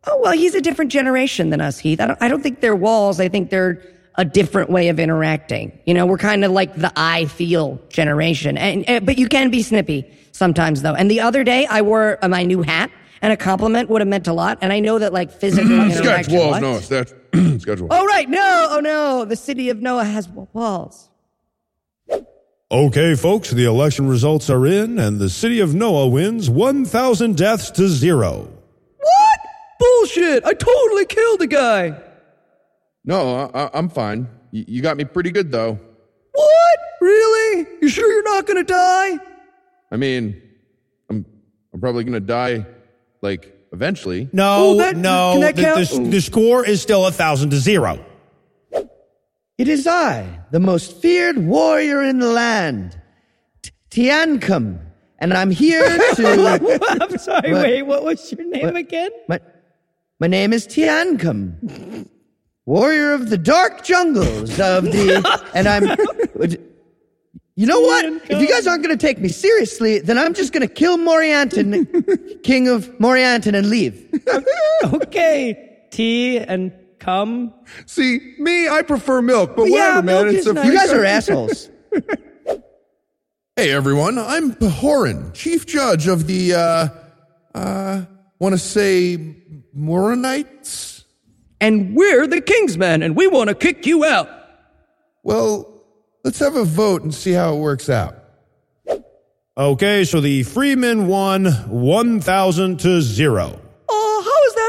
[0.07, 1.99] Oh, well, he's a different generation than us, Heath.
[1.99, 3.19] I don't, I don't think they're walls.
[3.19, 3.81] I think they're
[4.15, 5.77] a different way of interacting.
[5.85, 8.57] You know, we're kind of like the I feel generation.
[8.57, 10.93] And, and- but you can be snippy sometimes, though.
[10.93, 12.91] And the other day, I wore uh, my new hat,
[13.21, 14.57] and a compliment would have meant a lot.
[14.61, 16.33] And I know that, like, physical interaction.
[16.33, 17.91] walls, no, walls.
[17.91, 18.29] Oh, right.
[18.29, 19.25] No, oh, no.
[19.25, 21.08] The city of Noah has walls.
[22.71, 27.71] Okay, folks, the election results are in, and the city of Noah wins 1,000 deaths
[27.71, 28.47] to zero.
[28.99, 29.39] What?
[29.79, 30.45] Bullshit.
[30.45, 31.99] I totally killed a guy.
[33.03, 34.27] No, I, I'm fine.
[34.51, 35.79] You, you got me pretty good, though.
[36.31, 36.79] What?
[37.01, 37.65] Really?
[37.81, 39.17] You sure you're not going to die?
[39.91, 40.39] I mean,
[41.09, 41.25] I'm,
[41.73, 42.67] I'm probably going to die,
[43.23, 44.29] like, eventually.
[44.31, 45.89] No, Oh, that- no, can that the, count?
[46.03, 48.05] the- the score is still a 1,000 to zero.
[49.59, 52.97] It is I, the most feared warrior in the land,
[53.61, 53.71] T-
[54.07, 54.79] Teancum,
[55.19, 55.83] and I'm here
[56.15, 56.87] to.
[57.01, 57.51] I'm sorry.
[57.51, 57.63] What?
[57.63, 58.77] Wait, what was your name What?
[58.77, 59.11] again?
[59.27, 59.41] My,
[60.21, 62.07] my name is Teancum,
[62.65, 65.49] warrior of the dark jungles of the.
[65.53, 65.83] and I'm.
[67.57, 68.05] You know what?
[68.29, 70.97] If you guys aren't going to take me seriously, then I'm just going to kill
[70.97, 74.07] Morianton, king of Morianton, and leave.
[75.03, 75.65] okay.
[75.91, 76.71] Tea and
[77.85, 80.27] See, me, I prefer milk, but, but whatever, yeah, man.
[80.35, 80.65] It's a nice.
[80.65, 81.69] You guys are assholes.
[83.55, 84.17] hey, everyone.
[84.17, 86.89] I'm Pahoran, chief judge of the, uh,
[87.53, 88.05] uh,
[88.39, 89.35] want to say
[89.73, 91.03] Moronites?
[91.61, 94.29] And we're the Kingsmen, and we want to kick you out.
[95.23, 95.83] Well,
[96.23, 98.15] let's have a vote and see how it works out.
[99.57, 103.59] Okay, so the Freemen won 1,000 to 0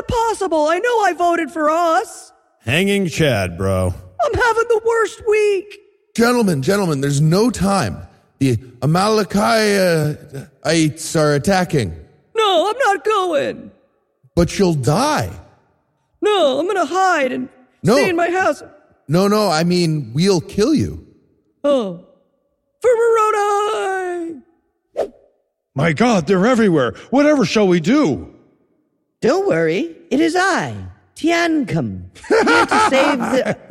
[0.01, 0.67] that possible?
[0.69, 2.33] I know I voted for us.
[2.61, 3.95] Hanging Chad, bro.
[4.23, 5.79] I'm having the worst week.
[6.15, 7.99] Gentlemen, gentlemen, there's no time.
[8.39, 9.37] The Amalekites
[11.17, 11.95] uh, are attacking,
[12.35, 13.71] No, I'm not going.
[14.35, 15.31] but you'll die.
[16.23, 17.49] No, I'm gonna hide and
[17.83, 17.97] No.
[17.97, 18.63] stay in my house.
[19.09, 21.07] No, no, I mean, we'll kill you.
[21.65, 22.05] Oh,
[22.81, 24.41] for Moroni.
[25.75, 26.93] My God, they're everywhere.
[27.11, 28.35] Whatever shall we do?
[29.21, 30.75] Don't worry, it is I,
[31.15, 33.59] Teancum, here to save the.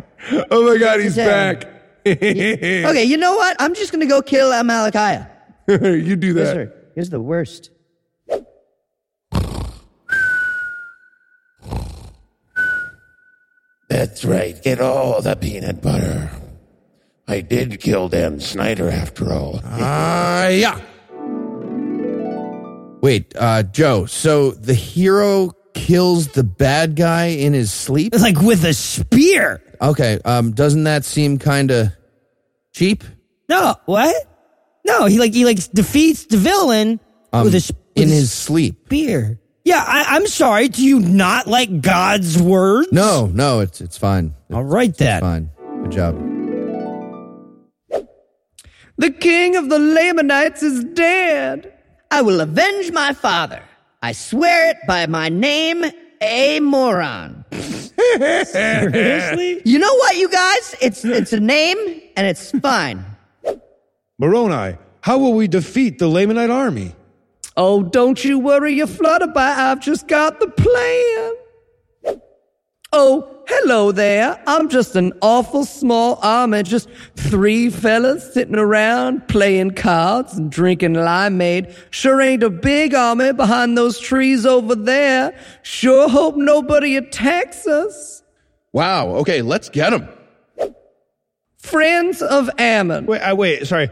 [0.52, 1.66] Oh my God, he's back.
[2.06, 3.56] Okay, you know what?
[3.60, 5.28] I'm just gonna go kill Amalickiah.
[5.68, 6.54] you do Yes, that.
[6.54, 6.74] sir.
[6.96, 7.72] Here's the worst.
[13.90, 14.62] That's right.
[14.62, 16.30] Get all the peanut butter.
[17.28, 19.62] I did kill Dan Snyder after all.
[19.64, 20.80] Ah, yeah.
[23.02, 28.14] Wait, uh, Joe, so the hero kills the bad guy in his sleep?
[28.14, 29.62] Like with a spear.
[29.82, 31.88] Okay, um, doesn't that seem kind of
[32.74, 33.04] cheap?
[33.48, 34.14] No, what?
[34.86, 37.00] No, he like he like defeats the villain
[37.32, 38.76] Um, with a sp- in with his sleep.
[38.88, 39.40] spear.
[39.64, 40.68] Yeah, I, I'm sorry.
[40.68, 42.88] Do you not like God's word?
[42.92, 44.34] No, no, it's it's fine.
[44.52, 45.22] All right then.
[45.22, 45.50] Fine.
[45.84, 46.16] Good job.
[48.98, 51.74] The king of the Lamanites is dead.
[52.12, 53.62] I will avenge my father.
[54.02, 55.84] I swear it by my name,
[56.22, 57.46] a moron.
[57.52, 59.62] Seriously?
[59.66, 60.76] You know what, you guys?
[60.82, 61.78] It's it's a name
[62.16, 63.06] and it's fine.
[64.18, 66.96] Moroni, how will we defeat the Lamanite army?
[67.56, 69.36] Oh, don't you worry you flutterby.
[69.36, 72.20] I've just got the plan.
[72.92, 74.42] Oh, hello there.
[74.46, 80.94] I'm just an awful small army, just three fellas sitting around playing cards and drinking
[80.94, 81.76] limeade.
[81.90, 85.36] Sure ain't a big army behind those trees over there.
[85.64, 88.24] Sure hope nobody attacks us.
[88.72, 89.16] Wow.
[89.16, 90.08] Okay, let's get them.
[91.58, 93.08] Friends of Ammon.
[93.08, 93.90] Wait, I wait, sorry.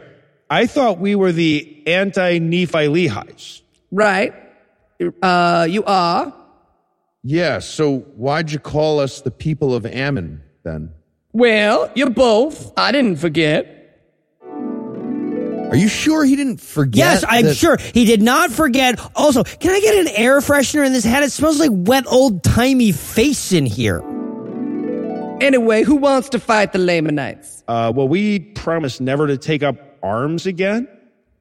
[0.49, 3.63] I thought we were the anti-Nephi Lehi's.
[3.91, 4.33] Right.
[5.21, 6.33] Uh, you are?
[7.23, 10.91] Yeah, so why'd you call us the people of Ammon then?
[11.33, 12.71] Well, you're both.
[12.77, 13.73] I didn't forget.
[15.69, 16.97] Are you sure he didn't forget?
[16.97, 18.99] Yes, I'm that- sure he did not forget.
[19.15, 21.23] Also, can I get an air freshener in this hat?
[21.23, 24.01] It smells like wet old timey face in here.
[25.41, 27.63] Anyway, who wants to fight the Lamanites?
[27.67, 30.87] Uh, well, we promised never to take up arms again.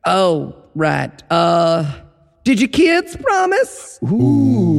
[0.05, 1.23] Oh, right.
[1.31, 1.91] Uh,
[2.45, 3.99] did your kids promise?
[4.05, 4.76] Ooh.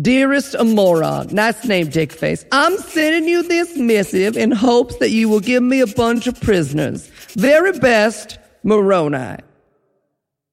[0.00, 2.44] Dearest Ammoron, nice name, Dickface.
[2.52, 6.38] I'm sending you this missive in hopes that you will give me a bunch of
[6.40, 7.08] prisoners.
[7.34, 9.38] Very best, Moroni.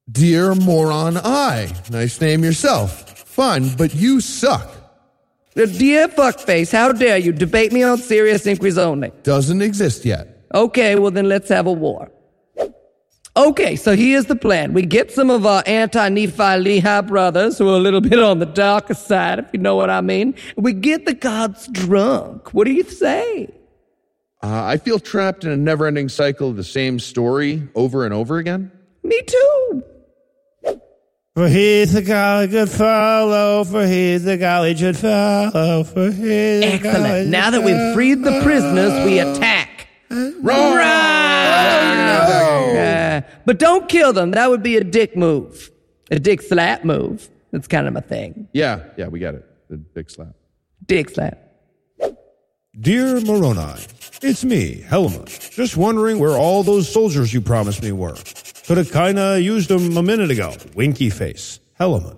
[0.09, 1.71] Dear Moron I.
[1.91, 3.19] Nice name yourself.
[3.27, 4.69] Fun, but you suck.
[5.57, 9.11] Uh, Dear fuckface, how dare you debate me on serious inquiries only?
[9.23, 10.45] Doesn't exist yet.
[10.53, 12.11] Okay, well then let's have a war.
[13.37, 14.71] Okay, so here's the plan.
[14.73, 18.45] We get some of our anti-Nephi Lehi brothers who are a little bit on the
[18.45, 20.35] darker side, if you know what I mean.
[20.55, 22.53] We get the gods drunk.
[22.53, 23.49] What do you say?
[24.41, 28.13] Uh, I feel trapped in a never ending cycle of the same story over and
[28.13, 28.71] over again.
[29.03, 29.83] Me too.
[31.33, 36.23] For he's a golly good fellow, for he's a golly good fellow, for he's
[36.63, 37.29] a golly Excellent.
[37.29, 39.87] Now that we've freed the prisoners, we attack.
[43.45, 44.31] But don't kill them.
[44.31, 45.71] That would be a dick move.
[46.11, 47.29] A dick slap move.
[47.51, 48.47] That's kind of my thing.
[48.53, 49.45] Yeah, yeah, we got it.
[49.69, 50.35] The dick slap.
[50.85, 51.39] Dick slap.
[52.79, 53.81] Dear Moroni,
[54.21, 55.25] it's me, Helaman.
[55.51, 58.17] Just wondering where all those soldiers you promised me were.
[58.67, 60.53] Could have kinda used them a minute ago.
[60.75, 61.59] Winky face.
[61.79, 62.17] Helaman.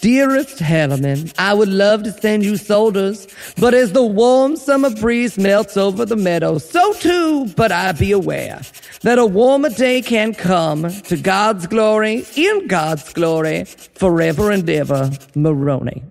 [0.00, 3.26] Dearest Helaman, I would love to send you soldiers,
[3.58, 8.12] but as the warm summer breeze melts over the meadow, so too, but I be
[8.12, 8.60] aware
[9.02, 15.10] that a warmer day can come to God's glory, in God's glory, forever and ever,
[15.34, 16.04] Moroni.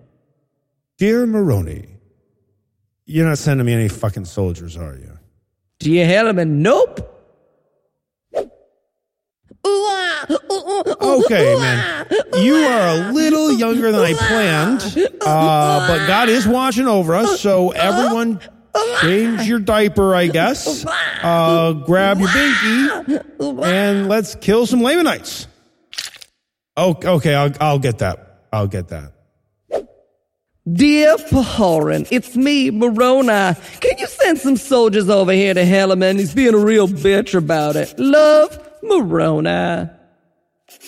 [0.97, 1.87] Dear Moroni,
[3.05, 5.17] you're not sending me any fucking soldiers, are you?
[5.79, 7.13] Dear Helaman, nope.
[11.25, 12.05] Okay, man.
[12.35, 14.81] You are a little younger than I planned,
[15.21, 18.39] uh, but God is watching over us, so everyone
[19.01, 20.85] change your diaper, I guess.
[20.85, 25.47] Uh, grab your binky, and let's kill some Lamanites.
[26.75, 28.41] Oh, okay, I'll, I'll get that.
[28.53, 29.13] I'll get that.
[30.71, 33.55] Dear Pahoran, it's me, Moroni.
[33.79, 36.19] Can you send some soldiers over here to Helaman?
[36.19, 37.97] He's being a real bitch about it.
[37.97, 39.89] Love, Moroni.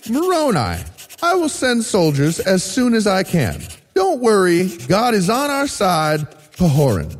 [0.10, 0.84] Moroni,
[1.22, 3.62] I will send soldiers as soon as I can.
[3.94, 6.22] Don't worry, God is on our side.
[6.56, 7.18] Pahoran.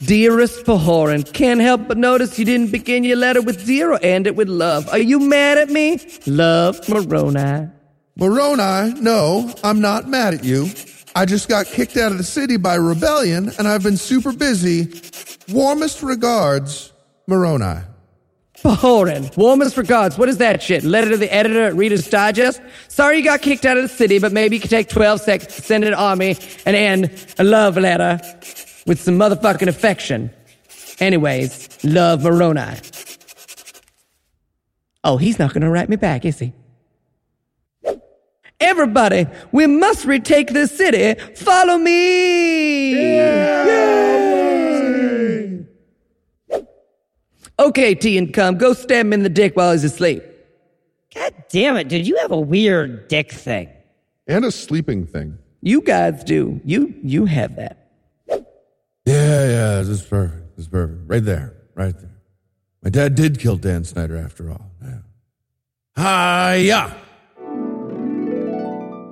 [0.00, 4.36] Dearest Pahoran, can't help but notice you didn't begin your letter with zero, end it
[4.36, 4.88] with love.
[4.90, 6.00] Are you mad at me?
[6.26, 7.68] Love, Moroni.
[8.16, 10.68] Moroni, no, I'm not mad at you.
[11.16, 15.00] I just got kicked out of the city by rebellion and I've been super busy.
[15.48, 16.92] Warmest regards,
[17.26, 17.82] Moroni.
[18.64, 20.16] Pahoran, warmest regards.
[20.16, 20.84] What is that shit?
[20.84, 22.62] Letter to the editor at Reader's Digest?
[22.88, 25.54] Sorry you got kicked out of the city, but maybe you could take 12 seconds
[25.54, 28.18] to send it an army and end a love letter
[28.86, 30.30] with some motherfucking affection.
[30.98, 32.78] Anyways, love Moroni.
[35.04, 36.54] Oh, he's not gonna write me back, is he?
[38.60, 41.20] Everybody, we must retake this city.
[41.34, 42.94] Follow me.
[47.58, 48.58] Okay, T and come.
[48.58, 50.22] Go stab him in the dick while he's asleep.
[51.14, 52.06] God damn it, dude.
[52.06, 53.68] You have a weird dick thing.
[54.26, 55.38] And a sleeping thing.
[55.60, 56.60] You guys do.
[56.64, 57.88] You you have that.
[58.26, 58.44] Yeah,
[59.06, 60.56] yeah, this is perfect.
[60.56, 61.00] This is perfect.
[61.06, 61.54] Right there.
[61.74, 62.10] Right there.
[62.82, 64.70] My dad did kill Dan Snyder after all.
[64.82, 66.54] Yeah.
[66.56, 66.96] Hiya!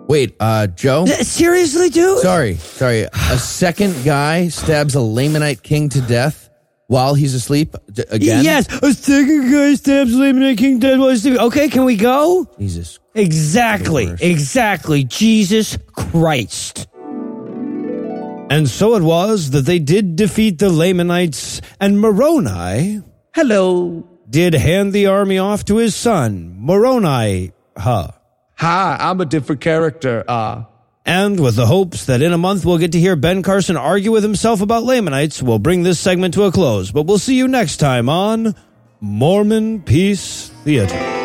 [0.08, 1.06] Wait, uh, Joe?
[1.06, 2.18] Seriously, dude?
[2.18, 3.02] Sorry, sorry.
[3.04, 6.50] A second guy stabs a Lamanite king to death
[6.86, 8.44] while he's asleep d- again?
[8.44, 11.40] Yes, a second guy stabs Lamanite King dead while he's sleeping.
[11.40, 12.46] Okay, can we go?
[12.58, 12.98] Jesus.
[13.14, 15.04] Exactly, exactly.
[15.04, 16.86] Jesus Christ.
[18.50, 23.02] And so it was that they did defeat the Lamanites, and Moroni
[23.34, 24.06] Hello.
[24.28, 27.52] did hand the army off to his son, Moroni.
[27.76, 28.08] Huh.
[28.56, 30.22] Hi, I'm a different character.
[30.28, 30.64] Uh,
[31.04, 34.12] And with the hopes that in a month we'll get to hear Ben Carson argue
[34.12, 36.90] with himself about Lamanites, we'll bring this segment to a close.
[36.92, 38.54] But we'll see you next time on
[39.00, 41.21] Mormon Peace Theater.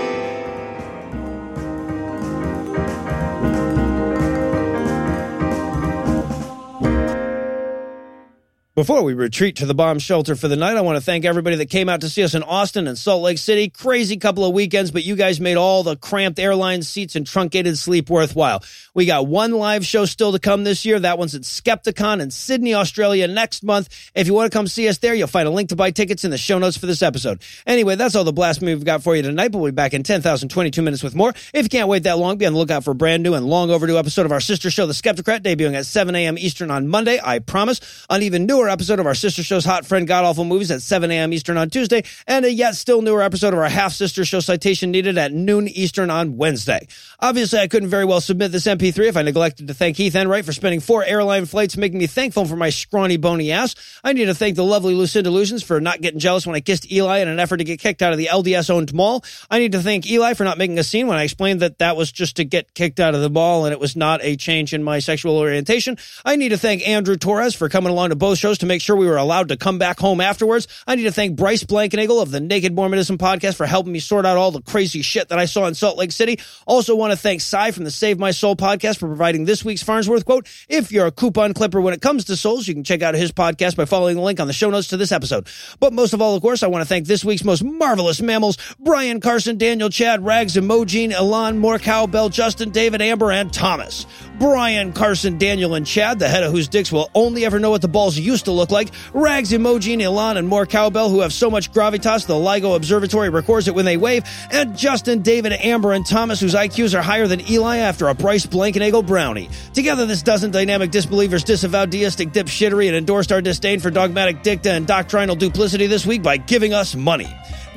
[8.77, 11.55] Before we retreat to the bomb shelter for the night, I want to thank everybody
[11.55, 13.69] that came out to see us in Austin and Salt Lake City.
[13.69, 17.79] Crazy couple of weekends, but you guys made all the cramped airline seats and truncated
[17.79, 18.63] sleep worthwhile.
[18.93, 20.99] We got one live show still to come this year.
[20.99, 23.89] That one's at Skepticon in Sydney, Australia next month.
[24.13, 26.23] If you want to come see us there, you'll find a link to buy tickets
[26.23, 27.41] in the show notes for this episode.
[27.65, 30.03] Anyway, that's all the blast we've got for you tonight, but we'll be back in
[30.03, 31.33] 10,022 minutes with more.
[31.51, 33.47] If you can't wait that long, be on the lookout for a brand new and
[33.47, 36.37] long overdue episode of our sister show, The Skepticrat, debuting at 7 a.m.
[36.37, 37.81] Eastern on Monday, I promise.
[38.11, 41.11] On even newer episode of our sister show's Hot Friend God Awful Movies at 7
[41.11, 41.33] a.m.
[41.33, 44.91] Eastern on Tuesday, and a yet still newer episode of our half sister show Citation
[44.91, 46.87] Needed at noon Eastern on Wednesday.
[47.19, 50.45] Obviously, I couldn't very well submit this MP3 if I neglected to thank Heath Enright
[50.45, 53.75] for spending four airline flights making me thankful for my scrawny, bony ass.
[54.03, 56.91] I need to thank the lovely Lucinda Lugeons for not getting jealous when I kissed
[56.91, 59.23] Eli in an effort to get kicked out of the LDS owned mall.
[59.49, 61.97] I need to thank Eli for not making a scene when I explained that that
[61.97, 64.73] was just to get kicked out of the mall and it was not a change
[64.73, 65.97] in my sexual orientation.
[66.25, 68.95] I need to thank Andrew Torres for coming along to both shows to make sure
[68.95, 70.67] we were allowed to come back home afterwards.
[70.85, 74.25] I need to thank Bryce Blankenagel of the Naked Mormonism podcast for helping me sort
[74.25, 76.39] out all the crazy shit that I saw in Salt Lake City.
[76.65, 79.83] Also want to thank Sai from the Save My Soul podcast for providing this week's
[79.83, 80.47] Farnsworth quote.
[80.69, 83.31] If you're a coupon clipper when it comes to souls, you can check out his
[83.31, 85.47] podcast by following the link on the show notes to this episode.
[85.79, 88.57] But most of all, of course, I want to thank this week's most marvelous mammals,
[88.79, 94.05] Brian Carson, Daniel Chad, Rags, Emojine, Elon, Morcow, Bell, Justin, David, Amber, and Thomas.
[94.39, 97.81] Brian, Carson, Daniel, and Chad, the head of whose dicks will only ever know what
[97.81, 98.89] the balls used to look like.
[99.13, 103.67] Rags, Emojine, Elon, and more cowbell who have so much gravitas the LIGO Observatory records
[103.67, 104.23] it when they wave.
[104.51, 108.45] And Justin, David, Amber, and Thomas whose IQs are higher than Eli after a Bryce
[108.45, 109.49] Blankenagel brownie.
[109.73, 114.71] Together, this dozen dynamic disbelievers disavowed deistic dipshittery and endorsed our disdain for dogmatic dicta
[114.71, 117.27] and doctrinal duplicity this week by giving us money.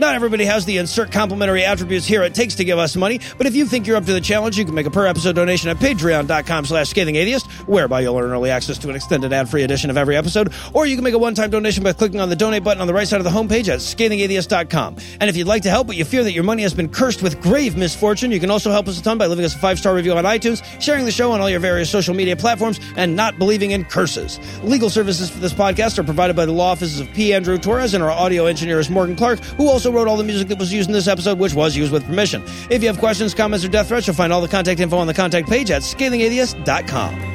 [0.01, 3.47] Not everybody has the insert complimentary attributes here it takes to give us money, but
[3.47, 5.69] if you think you're up to the challenge, you can make a per episode donation
[5.69, 9.91] at patreon.com slash scathing atheist, whereby you'll earn early access to an extended ad-free edition
[9.91, 12.65] of every episode, or you can make a one-time donation by clicking on the donate
[12.65, 14.97] button on the right side of the homepage at scathingatheist.com.
[15.21, 17.23] And if you'd like to help, but you fear that your money has been cursed
[17.23, 19.95] with grave misfortune, you can also help us a ton by leaving us a five-star
[19.95, 23.39] review on iTunes, sharing the show on all your various social media platforms, and not
[23.39, 24.41] believing in curses.
[24.63, 27.35] Legal services for this podcast are provided by the law offices of P.
[27.35, 30.49] Andrew Torres, and our audio engineer is Morgan Clark, who also wrote all the music
[30.49, 32.43] that was used in this episode, which was used with permission.
[32.71, 35.07] If you have questions, comments, or death threats, you'll find all the contact info on
[35.07, 37.29] the contact page at scathingatheist.com.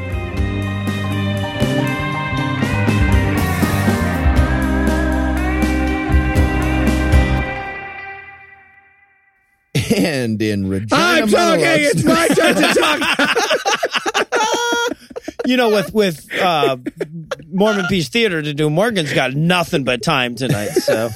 [9.93, 11.61] And in Regina I'm talking.
[11.61, 13.39] monologues- It's my turn to talk.
[15.45, 16.77] you know, with with uh,
[17.47, 20.69] Mormon Peace Theater to do, Morgan's got nothing but time tonight.
[20.69, 21.09] So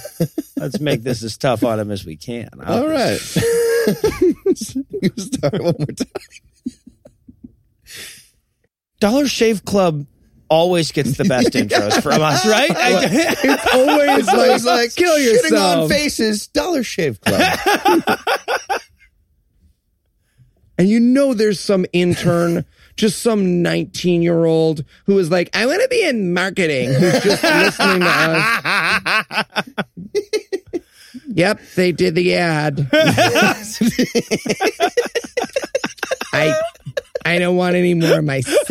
[0.57, 2.49] let's make this as tough on him as we can.
[2.65, 3.19] All right.
[5.01, 6.07] You Start one more time.
[8.99, 10.05] Dollar Shave Club
[10.49, 12.71] always gets the best intros from us, right?
[12.71, 18.19] It's always like, like kill shitting on faces, Dollar Shave Club.
[20.77, 22.65] And you know there's some intern,
[22.99, 27.23] just some 19 year old who is like, I want to be in marketing, who's
[27.23, 27.41] just
[27.79, 29.35] listening to us.
[31.27, 32.89] yep, they did the ad.
[36.33, 36.53] I
[37.25, 38.67] I don't want any more myself.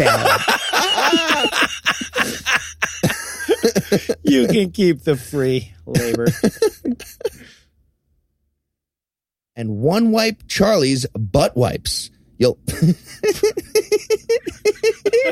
[4.23, 6.27] you can keep the free labor.
[9.57, 12.11] and one wipe Charlie's butt wipes.
[12.39, 12.59] You'll.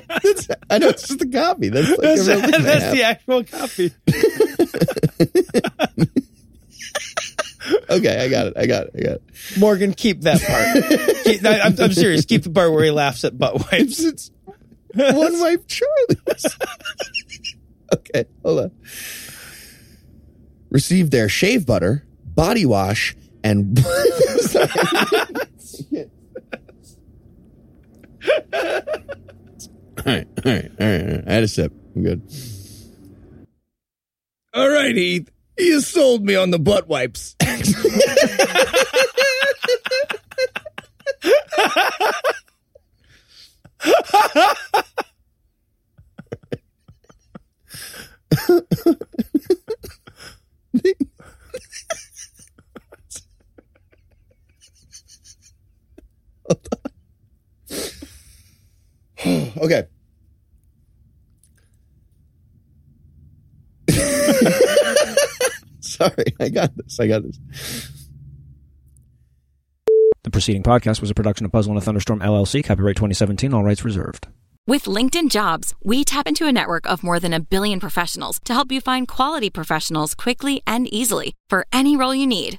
[0.09, 1.69] That's- I know it's just a copy.
[1.69, 3.93] That's like That's, a that's the actual copy.
[7.91, 8.53] Okay, I got it.
[8.57, 8.91] I got it.
[8.97, 9.23] I got it.
[9.59, 11.25] Morgan, keep that part.
[11.25, 12.25] Keep- I- I'm, I'm serious.
[12.25, 13.99] Keep the part where he laughs at butt wipes.
[14.01, 14.31] It's
[14.95, 16.47] one wipe Charlie's.
[17.93, 18.71] okay, hold on.
[20.71, 24.69] Received their shave butter, body wash, and Sorry.
[24.79, 25.49] all right,
[28.29, 31.25] all right, all right, all right.
[31.27, 31.73] I had a sip.
[31.95, 32.23] I'm good.
[34.55, 35.31] All right, Heath.
[35.59, 37.35] You sold me on the butt wipes.
[59.59, 59.85] okay.
[65.81, 67.01] Sorry, I got this.
[67.01, 67.39] I got this.
[70.23, 73.65] The preceding podcast was a production of Puzzle in a Thunderstorm LLC, copyright 2017, all
[73.65, 74.29] rights reserved.
[74.67, 78.53] With LinkedIn Jobs, we tap into a network of more than a billion professionals to
[78.53, 82.59] help you find quality professionals quickly and easily for any role you need.